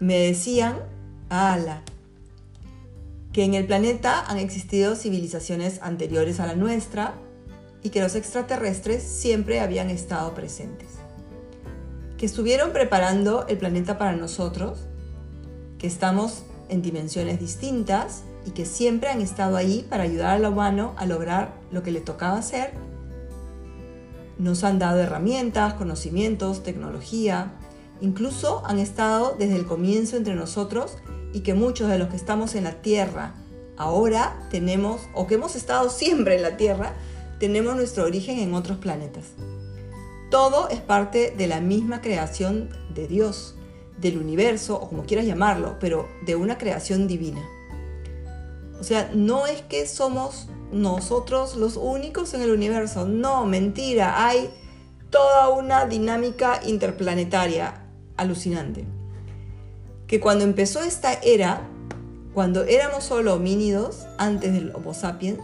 Me 0.01 0.19
decían, 0.19 0.77
ala, 1.29 1.83
que 3.33 3.45
en 3.45 3.55
el 3.55 3.67
planeta 3.67 4.25
han 4.27 4.38
existido 4.38 4.95
civilizaciones 4.95 5.81
anteriores 5.83 6.40
a 6.40 6.47
la 6.47 6.55
nuestra 6.55 7.14
y 7.83 7.90
que 7.90 8.01
los 8.01 8.14
extraterrestres 8.14 9.03
siempre 9.03 9.61
habían 9.61 9.90
estado 9.90 10.35
presentes. 10.35 10.88
Que 12.17 12.27
estuvieron 12.27 12.73
preparando 12.73 13.47
el 13.49 13.59
planeta 13.59 13.99
para 13.99 14.17
nosotros, 14.17 14.87
que 15.85 15.88
estamos 15.88 16.44
en 16.70 16.81
dimensiones 16.81 17.38
distintas 17.38 18.23
y 18.47 18.53
que 18.53 18.64
siempre 18.64 19.11
han 19.11 19.20
estado 19.20 19.55
ahí 19.55 19.87
para 19.90 20.05
ayudar 20.05 20.37
al 20.37 20.51
humano 20.51 20.94
a 20.97 21.05
lograr 21.05 21.53
lo 21.73 21.83
que 21.83 21.90
le 21.90 22.01
tocaba 22.01 22.38
hacer. 22.38 22.73
Nos 24.38 24.64
han 24.64 24.79
dado 24.79 24.99
herramientas, 25.01 25.75
conocimientos, 25.75 26.62
tecnología, 26.62 27.53
incluso 28.01 28.62
han 28.64 28.79
estado 28.79 29.37
desde 29.38 29.57
el 29.57 29.66
comienzo 29.66 30.16
entre 30.16 30.35
nosotros 30.35 30.97
y 31.35 31.40
que 31.40 31.53
muchos 31.53 31.90
de 31.90 31.99
los 31.99 32.09
que 32.09 32.16
estamos 32.16 32.55
en 32.55 32.64
la 32.64 32.81
Tierra 32.81 33.35
ahora 33.77 34.49
tenemos, 34.51 35.03
o 35.12 35.27
que 35.27 35.35
hemos 35.35 35.55
estado 35.55 35.90
siempre 35.90 36.37
en 36.37 36.42
la 36.44 36.57
Tierra, 36.57 36.94
tenemos 37.38 37.77
nuestro 37.77 38.05
origen 38.05 38.38
en 38.38 38.55
otros 38.55 38.79
planetas. 38.79 39.27
Todo 40.31 40.70
es 40.70 40.81
parte 40.81 41.35
de 41.37 41.47
la 41.47 41.61
misma 41.61 42.01
creación 42.01 42.70
de 42.94 43.07
Dios, 43.07 43.57
del 44.05 44.19
universo, 44.19 44.77
o 44.77 44.88
como 44.88 45.05
quieras 45.05 45.27
llamarlo, 45.27 45.79
pero 45.81 46.09
de 46.27 46.37
una 46.37 46.59
creación 46.59 47.09
divina. 47.09 47.43
O 48.79 48.85
sea, 48.85 49.11
no 49.14 49.47
es 49.47 49.62
que 49.62 49.87
somos 49.87 50.49
nosotros 50.71 51.57
los 51.57 51.77
únicos 51.77 52.35
en 52.35 52.43
el 52.43 52.51
universo, 52.51 53.07
no, 53.09 53.47
mentira, 53.47 54.27
hay 54.27 54.51
toda 55.09 55.49
una 55.49 55.87
dinámica 55.87 56.61
interplanetaria 56.67 57.87
alucinante. 58.19 58.85
Que 60.07 60.21
cuando 60.21 60.45
empezó 60.45 60.83
esta 60.83 61.14
era, 61.14 61.67
cuando 62.35 62.64
éramos 62.64 63.05
solo 63.05 63.35
homínidos, 63.35 64.07
antes 64.19 64.53
del 64.53 64.75
Homo 64.75 64.93
sapiens, 64.93 65.40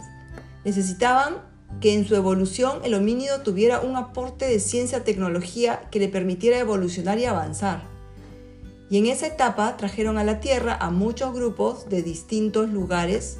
necesitaban 0.63 1.37
que 1.79 1.95
en 1.95 2.05
su 2.05 2.13
evolución 2.15 2.81
el 2.83 2.93
homínido 2.93 3.41
tuviera 3.41 3.79
un 3.79 3.95
aporte 3.95 4.45
de 4.45 4.59
ciencia, 4.59 5.03
tecnología 5.03 5.87
que 5.89 5.99
le 5.99 6.09
permitiera 6.09 6.59
evolucionar 6.59 7.17
y 7.17 7.25
avanzar. 7.25 7.90
Y 8.91 8.97
en 8.97 9.05
esa 9.05 9.25
etapa 9.25 9.77
trajeron 9.77 10.17
a 10.17 10.25
la 10.25 10.41
Tierra 10.41 10.75
a 10.75 10.91
muchos 10.91 11.33
grupos 11.33 11.87
de 11.87 12.03
distintos 12.03 12.69
lugares, 12.69 13.37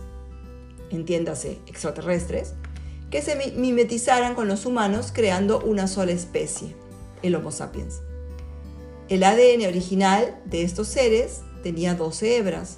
entiéndase, 0.91 1.59
extraterrestres, 1.67 2.53
que 3.09 3.21
se 3.21 3.35
mimetizaran 3.57 4.33
con 4.33 4.47
los 4.47 4.65
humanos 4.65 5.11
creando 5.13 5.59
una 5.59 5.87
sola 5.87 6.13
especie, 6.13 6.73
el 7.21 7.35
Homo 7.35 7.51
sapiens. 7.51 7.99
El 9.09 9.25
ADN 9.25 9.67
original 9.67 10.39
de 10.45 10.63
estos 10.63 10.87
seres 10.87 11.41
tenía 11.63 11.95
12 11.95 12.37
hebras 12.37 12.77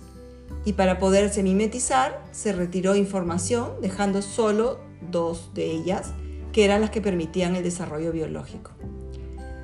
y 0.66 0.74
para 0.74 0.98
poderse 0.98 1.44
mimetizar 1.44 2.26
se 2.32 2.54
retiró 2.54 2.96
información 2.96 3.74
dejando 3.82 4.24
solo 4.24 4.80
dos 5.12 5.54
de 5.54 5.70
ellas, 5.70 6.14
que 6.52 6.66
eran 6.66 6.82
las 6.82 6.90
que 6.90 7.02
permitían 7.02 7.56
el 7.56 7.62
desarrollo 7.62 8.12
biológico. 8.12 8.72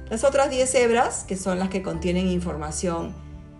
Las 0.09 0.23
otras 0.23 0.49
10 0.49 0.73
hebras, 0.75 1.23
que 1.23 1.37
son 1.37 1.59
las 1.59 1.69
que 1.69 1.83
contienen 1.83 2.27
información 2.27 3.13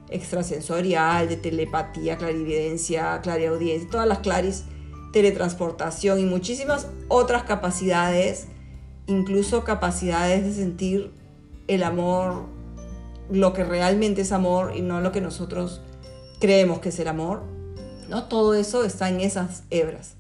extrasensorial, 0.10 1.30
de 1.30 1.38
telepatía, 1.38 2.18
clarividencia, 2.18 3.22
clariaudiencia, 3.22 3.90
todas 3.90 4.08
las 4.08 4.20
claris, 4.20 4.64
teletransportación 5.14 6.20
y 6.20 6.26
muchísimas 6.26 6.88
otras 7.08 7.44
capacidades, 7.44 8.48
incluso 9.06 9.64
capacidades 9.64 10.44
de 10.44 10.54
sentir 10.54 11.12
el 11.68 11.84
amor, 11.84 12.46
lo 13.32 13.54
que 13.54 13.64
realmente 13.64 14.22
es 14.22 14.32
amor 14.32 14.74
y 14.76 14.82
no 14.82 15.02
lo 15.02 15.12
que 15.12 15.22
nosotros 15.22 15.82
creemos 16.40 16.80
que 16.80 16.90
es 16.90 17.00
el 17.00 17.08
amor. 17.08 17.44
¿no? 18.08 18.24
Todo 18.24 18.56
eso 18.56 18.84
está 18.84 19.10
en 19.10 19.22
esas 19.22 19.64
hebras. 19.70 20.16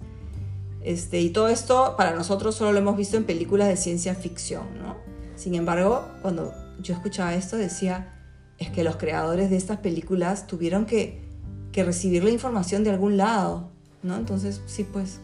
Este, 0.81 1.19
y 1.19 1.31
todo 1.31 1.49
esto 1.49 1.95
para 1.97 2.15
nosotros 2.15 2.55
solo 2.55 2.71
lo 2.71 2.77
hemos 2.77 2.97
visto 2.97 3.17
en 3.17 3.23
películas 3.23 3.67
de 3.67 3.77
ciencia 3.77 4.13
ficción. 4.13 4.63
¿no? 4.79 5.08
Sin 5.39 5.55
embargo, 5.55 6.03
cuando 6.21 6.53
yo 6.81 6.93
escuchaba 6.93 7.33
esto 7.33 7.55
decía, 7.55 8.13
es 8.57 8.69
que 8.71 8.83
los 8.83 8.97
creadores 8.97 9.49
de 9.49 9.55
estas 9.55 9.77
películas 9.77 10.47
tuvieron 10.47 10.85
que, 10.85 11.27
recibir 11.75 12.25
la 12.25 12.29
información 12.29 12.83
de 12.83 12.89
algún 12.89 13.15
lado, 13.15 13.71
¿no? 14.03 14.17
Entonces, 14.17 14.61
sí, 14.65 14.83
pues. 14.83 15.21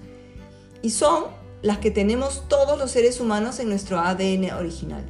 Y 0.81 0.91
son 0.91 1.25
las 1.61 1.79
que 1.79 1.91
tenemos 1.91 2.47
todos 2.47 2.79
los 2.79 2.91
seres 2.91 3.19
humanos 3.19 3.59
en 3.59 3.67
nuestro 3.67 3.99
ADN 3.99 4.53
original, 4.57 5.03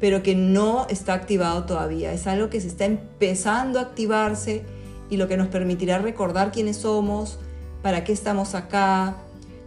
pero 0.00 0.24
que 0.24 0.34
no 0.34 0.88
está 0.88 1.14
activado 1.14 1.62
todavía. 1.62 2.12
Es 2.12 2.26
algo 2.26 2.50
que 2.50 2.60
se 2.60 2.66
está 2.66 2.86
empezando 2.86 3.78
a 3.78 3.82
activarse 3.82 4.64
y 5.10 5.16
lo 5.16 5.28
que 5.28 5.36
nos 5.36 5.46
permitirá 5.46 5.98
recordar 5.98 6.50
quiénes 6.50 6.78
somos, 6.78 7.38
para 7.80 8.02
qué 8.02 8.12
estamos 8.12 8.56
acá, 8.56 9.16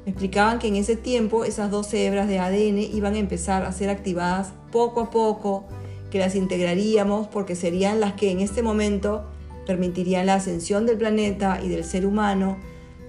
explicaban 0.07 0.57
que 0.57 0.67
en 0.67 0.77
ese 0.77 0.95
tiempo 0.95 1.43
esas 1.43 1.69
dos 1.69 1.93
hebras 1.93 2.29
de 2.29 2.39
ADN 2.39 2.79
iban 2.79 3.15
a 3.15 3.19
empezar 3.19 3.65
a 3.65 3.73
ser 3.73 3.89
activadas 3.89 4.53
poco 4.71 5.01
a 5.01 5.11
poco, 5.11 5.65
que 6.09 6.17
las 6.17 6.33
integraríamos 6.33 7.27
porque 7.27 7.55
serían 7.55 7.99
las 7.99 8.13
que 8.13 8.31
en 8.31 8.39
este 8.39 8.63
momento 8.63 9.25
permitirían 9.65 10.25
la 10.25 10.35
ascensión 10.35 10.85
del 10.85 10.97
planeta 10.97 11.59
y 11.61 11.67
del 11.67 11.83
ser 11.83 12.05
humano 12.05 12.57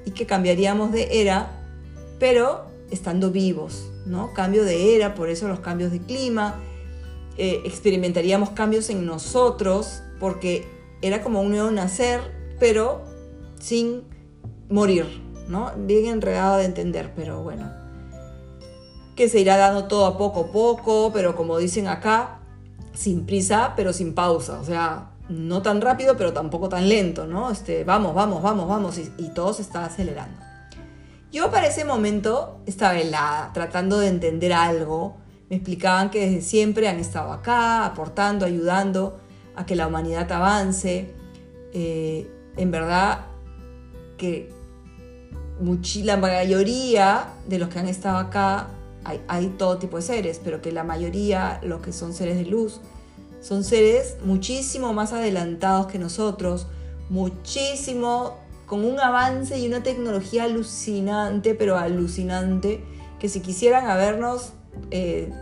y 0.04 0.10
que 0.10 0.26
cambiaríamos 0.26 0.90
de 0.90 1.20
era, 1.20 1.64
pero 2.18 2.66
estando 2.90 3.30
vivos, 3.30 3.92
¿no? 4.04 4.34
Cambio 4.34 4.64
de 4.64 4.96
era, 4.96 5.14
por 5.14 5.28
eso 5.28 5.46
los 5.46 5.60
cambios 5.60 5.92
de 5.92 6.00
clima, 6.00 6.60
eh, 7.36 7.60
experimentaríamos 7.64 8.50
cambios 8.50 8.90
en 8.90 9.06
nosotros 9.06 10.02
porque 10.18 10.66
era 11.00 11.22
como 11.22 11.42
un 11.42 11.50
nuevo 11.50 11.70
nacer, 11.70 12.20
pero 12.58 13.04
sin 13.60 14.02
morir, 14.68 15.06
¿no? 15.48 15.72
Bien 15.76 16.06
enredado 16.06 16.58
de 16.58 16.64
entender, 16.64 17.12
pero 17.16 17.42
bueno. 17.42 17.70
Que 19.16 19.28
se 19.28 19.40
irá 19.40 19.56
dando 19.56 19.88
todo 19.88 20.06
a 20.06 20.16
poco 20.16 20.40
a 20.40 20.52
poco, 20.52 21.10
pero 21.12 21.34
como 21.34 21.58
dicen 21.58 21.88
acá, 21.88 22.38
sin 22.94 23.26
prisa, 23.26 23.72
pero 23.76 23.92
sin 23.92 24.14
pausa. 24.14 24.60
O 24.60 24.64
sea, 24.64 25.10
no 25.28 25.62
tan 25.62 25.80
rápido, 25.80 26.16
pero 26.16 26.32
tampoco 26.32 26.68
tan 26.68 26.88
lento, 26.88 27.26
¿no? 27.26 27.50
Este, 27.50 27.84
vamos, 27.84 28.14
vamos, 28.14 28.42
vamos, 28.42 28.68
vamos, 28.68 28.98
y, 28.98 29.28
todo 29.30 29.52
se 29.52 29.62
está 29.62 29.84
acelerando. 29.84 30.40
Yo 31.30 31.50
para 31.50 31.66
ese 31.66 31.84
momento 31.84 32.60
estaba 32.66 32.98
helada, 32.98 33.52
tratando 33.52 33.98
de 33.98 34.08
entender 34.08 34.52
algo. 34.52 35.16
Me 35.50 35.56
explicaban 35.56 36.10
que 36.10 36.20
desde 36.20 36.40
siempre 36.40 36.88
han 36.88 36.98
estado 36.98 37.32
acá, 37.32 37.84
aportando, 37.84 38.46
ayudando 38.46 39.18
a 39.54 39.66
que 39.66 39.76
la 39.76 39.86
humanidad 39.86 40.30
avance. 40.32 41.14
Eh, 41.74 42.30
en 42.56 42.70
verdad 42.70 43.26
que 44.16 44.50
la 46.04 46.16
mayoría 46.16 47.28
de 47.48 47.58
los 47.58 47.68
que 47.68 47.78
han 47.78 47.88
estado 47.88 48.18
acá, 48.18 48.68
hay, 49.04 49.54
todo 49.56 49.78
tipo 49.78 49.96
de 49.96 50.02
seres, 50.02 50.40
pero 50.42 50.60
que 50.60 50.70
la 50.70 50.84
mayoría, 50.84 51.60
los 51.62 51.80
que 51.80 51.92
son 51.92 52.12
seres 52.12 52.36
de 52.36 52.44
luz, 52.44 52.80
son 53.40 53.64
seres 53.64 54.16
muchísimo 54.24 54.92
más 54.92 55.12
adelantados 55.12 55.86
que 55.86 55.98
nosotros, 55.98 56.66
muchísimo, 57.08 58.36
con 58.66 58.84
un 58.84 59.00
avance 59.00 59.58
y 59.58 59.66
una 59.66 59.82
tecnología 59.82 60.44
alucinante, 60.44 61.54
pero 61.54 61.78
alucinante, 61.78 62.84
que 63.18 63.28
si 63.28 63.40
quisieran 63.40 63.88
habernos 63.88 64.52
eh, 64.90 65.32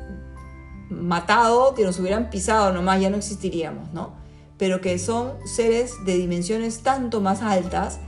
matado, 0.89 1.75
que 1.75 1.85
nos 1.85 1.99
hubieran 1.99 2.31
pisado 2.31 2.73
nomás, 2.73 3.01
ya 3.01 3.11
no 3.11 3.17
existiríamos, 3.17 3.93
¿no? 3.93 4.15
Pero 4.59 4.81
que 4.81 4.99
son 4.99 5.33
seres 5.45 5.93
de 6.07 6.17
dimensiones 6.17 6.83
tanto 6.83 7.21
más 7.21 7.43
altas 7.43 7.99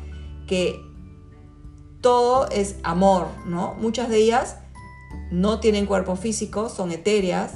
que 0.47 0.88
todo 2.01 2.49
es 2.51 2.77
amor, 2.83 3.29
¿no? 3.47 3.75
Muchas 3.75 4.09
de 4.09 4.19
ellas 4.19 4.57
no 5.31 5.61
tienen 5.61 5.87
cuerpo 5.87 6.17
físico, 6.17 6.69
son 6.69 6.93
etéreas. 6.93 7.55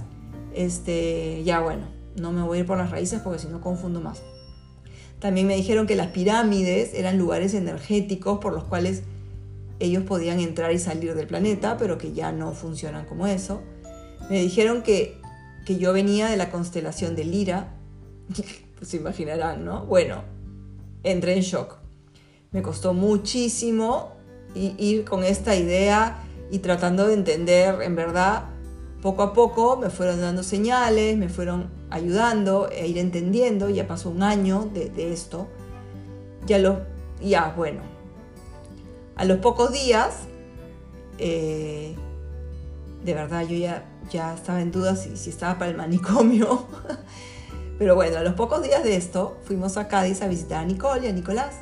Este, 0.54 1.42
ya 1.44 1.60
bueno, 1.60 1.86
no 2.16 2.32
me 2.32 2.42
voy 2.42 2.58
a 2.58 2.60
ir 2.62 2.66
por 2.66 2.78
las 2.78 2.90
raíces 2.90 3.20
porque 3.20 3.38
si 3.38 3.48
no 3.48 3.60
confundo 3.60 4.00
más. 4.00 4.22
También 5.18 5.46
me 5.46 5.54
dijeron 5.54 5.86
que 5.86 5.94
las 5.94 6.08
pirámides 6.08 6.94
eran 6.94 7.16
lugares 7.16 7.54
energéticos 7.54 8.38
por 8.38 8.52
los 8.52 8.64
cuales 8.64 9.02
ellos 9.78 10.02
podían 10.04 10.40
entrar 10.40 10.72
y 10.72 10.78
salir 10.78 11.14
del 11.14 11.26
planeta, 11.26 11.76
pero 11.76 11.96
que 11.96 12.12
ya 12.12 12.32
no 12.32 12.52
funcionan 12.52 13.06
como 13.06 13.26
eso. 13.26 13.62
Me 14.28 14.40
dijeron 14.40 14.82
que, 14.82 15.20
que 15.64 15.78
yo 15.78 15.92
venía 15.92 16.28
de 16.28 16.36
la 16.36 16.50
constelación 16.50 17.14
de 17.14 17.24
Lira. 17.24 17.74
pues 18.78 18.90
se 18.90 18.96
imaginarán, 18.96 19.64
¿no? 19.64 19.86
Bueno, 19.86 20.22
entré 21.04 21.34
en 21.34 21.42
shock. 21.42 21.78
Me 22.50 22.62
costó 22.62 22.92
muchísimo 22.92 24.21
ir 24.54 25.04
con 25.04 25.24
esta 25.24 25.56
idea 25.56 26.22
y 26.50 26.58
tratando 26.58 27.06
de 27.06 27.14
entender, 27.14 27.80
en 27.82 27.96
verdad, 27.96 28.44
poco 29.02 29.22
a 29.22 29.32
poco 29.32 29.76
me 29.76 29.90
fueron 29.90 30.20
dando 30.20 30.42
señales, 30.42 31.16
me 31.18 31.28
fueron 31.28 31.70
ayudando 31.90 32.66
a 32.66 32.86
ir 32.86 32.98
entendiendo, 32.98 33.68
ya 33.68 33.86
pasó 33.86 34.10
un 34.10 34.22
año 34.22 34.70
de, 34.72 35.12
esto, 35.12 35.48
ya 36.46 36.58
lo, 36.58 36.80
ya 37.20 37.52
bueno, 37.56 37.80
a 39.16 39.24
los 39.24 39.38
pocos 39.38 39.72
días, 39.72 40.20
eh, 41.18 41.94
de 43.04 43.14
verdad 43.14 43.46
yo 43.46 43.56
ya, 43.56 43.84
ya 44.10 44.34
estaba 44.34 44.60
en 44.60 44.70
duda 44.70 44.94
si, 44.94 45.16
si 45.16 45.30
estaba 45.30 45.58
para 45.58 45.70
el 45.70 45.76
manicomio, 45.76 46.66
pero 47.78 47.96
bueno, 47.96 48.18
a 48.18 48.22
los 48.22 48.34
pocos 48.34 48.62
días 48.62 48.84
de 48.84 48.96
esto 48.96 49.36
fuimos 49.44 49.76
a 49.76 49.88
Cádiz 49.88 50.22
a 50.22 50.28
visitar 50.28 50.62
a 50.62 50.64
Nicole 50.64 51.06
y 51.06 51.10
a 51.10 51.12
Nicolás 51.12 51.56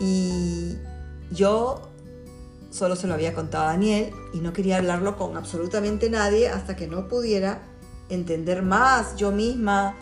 Y 0.00 0.76
yo 1.30 1.88
solo 2.70 2.96
se 2.96 3.06
lo 3.06 3.14
había 3.14 3.34
contado 3.34 3.64
a 3.64 3.68
Daniel 3.68 4.12
y 4.32 4.38
no 4.38 4.52
quería 4.52 4.78
hablarlo 4.78 5.16
con 5.16 5.36
absolutamente 5.36 6.10
nadie 6.10 6.48
hasta 6.48 6.76
que 6.76 6.86
no 6.86 7.08
pudiera 7.08 7.62
entender 8.08 8.62
más 8.62 9.16
yo 9.16 9.32
misma. 9.32 9.94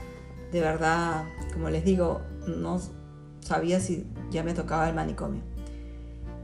De 0.53 0.61
verdad, 0.61 1.25
como 1.53 1.71
les 1.71 1.85
digo, 1.85 2.21
no 2.47 2.81
sabía 3.41 3.81
si 3.81 4.07
ya 4.31 4.43
me 4.43 4.55
tocaba 4.55 4.89
el 4.89 4.95
manicomio. 4.95 5.43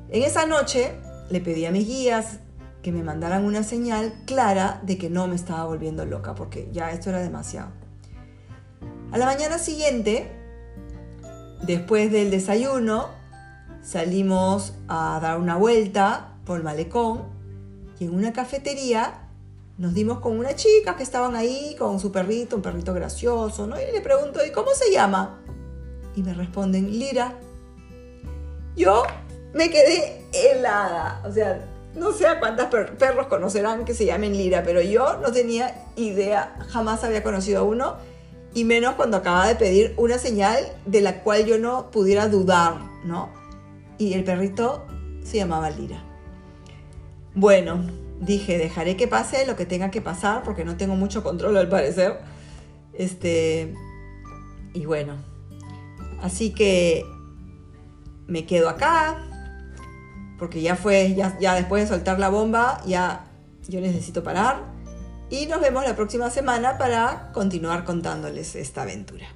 En 0.08 0.22
esa 0.22 0.46
noche 0.46 0.94
le 1.30 1.40
pedí 1.40 1.64
a 1.64 1.70
mis 1.70 1.86
guías 1.86 2.40
que 2.82 2.92
me 2.92 3.02
mandaran 3.02 3.44
una 3.44 3.62
señal 3.62 4.12
clara 4.26 4.80
de 4.82 4.98
que 4.98 5.08
no 5.08 5.28
me 5.28 5.36
estaba 5.36 5.64
volviendo 5.64 6.04
loca, 6.04 6.34
porque 6.34 6.68
ya 6.72 6.90
esto 6.90 7.10
era 7.10 7.20
demasiado. 7.20 7.70
A 9.12 9.18
la 9.18 9.26
mañana 9.26 9.58
siguiente, 9.58 10.32
después 11.62 12.10
del 12.10 12.30
desayuno, 12.30 13.08
salimos 13.82 14.74
a 14.88 15.18
dar 15.20 15.38
una 15.38 15.56
vuelta 15.56 16.34
por 16.44 16.58
el 16.58 16.64
malecón 16.64 17.24
y 17.98 18.04
en 18.04 18.14
una 18.14 18.32
cafetería 18.32 19.28
nos 19.78 19.94
dimos 19.94 20.20
con 20.20 20.38
una 20.38 20.54
chica 20.54 20.96
que 20.96 21.02
estaban 21.02 21.34
ahí 21.34 21.74
con 21.78 21.98
su 21.98 22.12
perrito, 22.12 22.56
un 22.56 22.62
perrito 22.62 22.94
gracioso, 22.94 23.66
¿no? 23.66 23.80
Y 23.80 23.92
le 23.92 24.00
pregunto, 24.00 24.44
¿y 24.44 24.52
cómo 24.52 24.70
se 24.74 24.92
llama? 24.92 25.40
Y 26.14 26.22
me 26.22 26.34
responden, 26.34 26.90
Lira. 26.90 27.34
Yo 28.76 29.02
me 29.54 29.70
quedé 29.70 30.24
helada, 30.32 31.22
o 31.26 31.32
sea, 31.32 31.68
no 31.94 32.12
sé 32.12 32.26
a 32.26 32.38
cuántos 32.38 32.66
perros 32.98 33.26
conocerán 33.26 33.84
que 33.84 33.94
se 33.94 34.06
llamen 34.06 34.32
Lira, 34.32 34.62
pero 34.62 34.80
yo 34.80 35.18
no 35.18 35.32
tenía 35.32 35.74
idea, 35.96 36.56
jamás 36.68 37.04
había 37.04 37.22
conocido 37.22 37.60
a 37.60 37.62
uno, 37.64 37.96
y 38.54 38.64
menos 38.64 38.94
cuando 38.94 39.18
acababa 39.18 39.48
de 39.48 39.56
pedir 39.56 39.94
una 39.96 40.18
señal 40.18 40.58
de 40.86 41.00
la 41.00 41.22
cual 41.22 41.44
yo 41.44 41.58
no 41.58 41.90
pudiera 41.90 42.28
dudar, 42.28 42.76
¿no? 43.04 43.41
Y 44.02 44.14
el 44.14 44.24
perrito 44.24 44.84
se 45.22 45.36
llamaba 45.36 45.70
Lira. 45.70 46.02
Bueno, 47.36 47.86
dije, 48.20 48.58
dejaré 48.58 48.96
que 48.96 49.06
pase 49.06 49.46
lo 49.46 49.54
que 49.54 49.64
tenga 49.64 49.92
que 49.92 50.00
pasar, 50.00 50.42
porque 50.42 50.64
no 50.64 50.76
tengo 50.76 50.96
mucho 50.96 51.22
control 51.22 51.56
al 51.56 51.68
parecer. 51.68 52.18
Este, 52.94 53.72
y 54.74 54.86
bueno, 54.86 55.18
así 56.20 56.50
que 56.50 57.04
me 58.26 58.44
quedo 58.44 58.68
acá, 58.68 59.24
porque 60.36 60.62
ya 60.62 60.74
fue, 60.74 61.14
ya, 61.14 61.38
ya 61.38 61.54
después 61.54 61.84
de 61.84 61.94
soltar 61.94 62.18
la 62.18 62.28
bomba, 62.28 62.82
ya 62.84 63.26
yo 63.68 63.80
necesito 63.80 64.24
parar. 64.24 64.64
Y 65.30 65.46
nos 65.46 65.60
vemos 65.60 65.84
la 65.84 65.94
próxima 65.94 66.28
semana 66.28 66.76
para 66.76 67.30
continuar 67.32 67.84
contándoles 67.84 68.56
esta 68.56 68.82
aventura. 68.82 69.28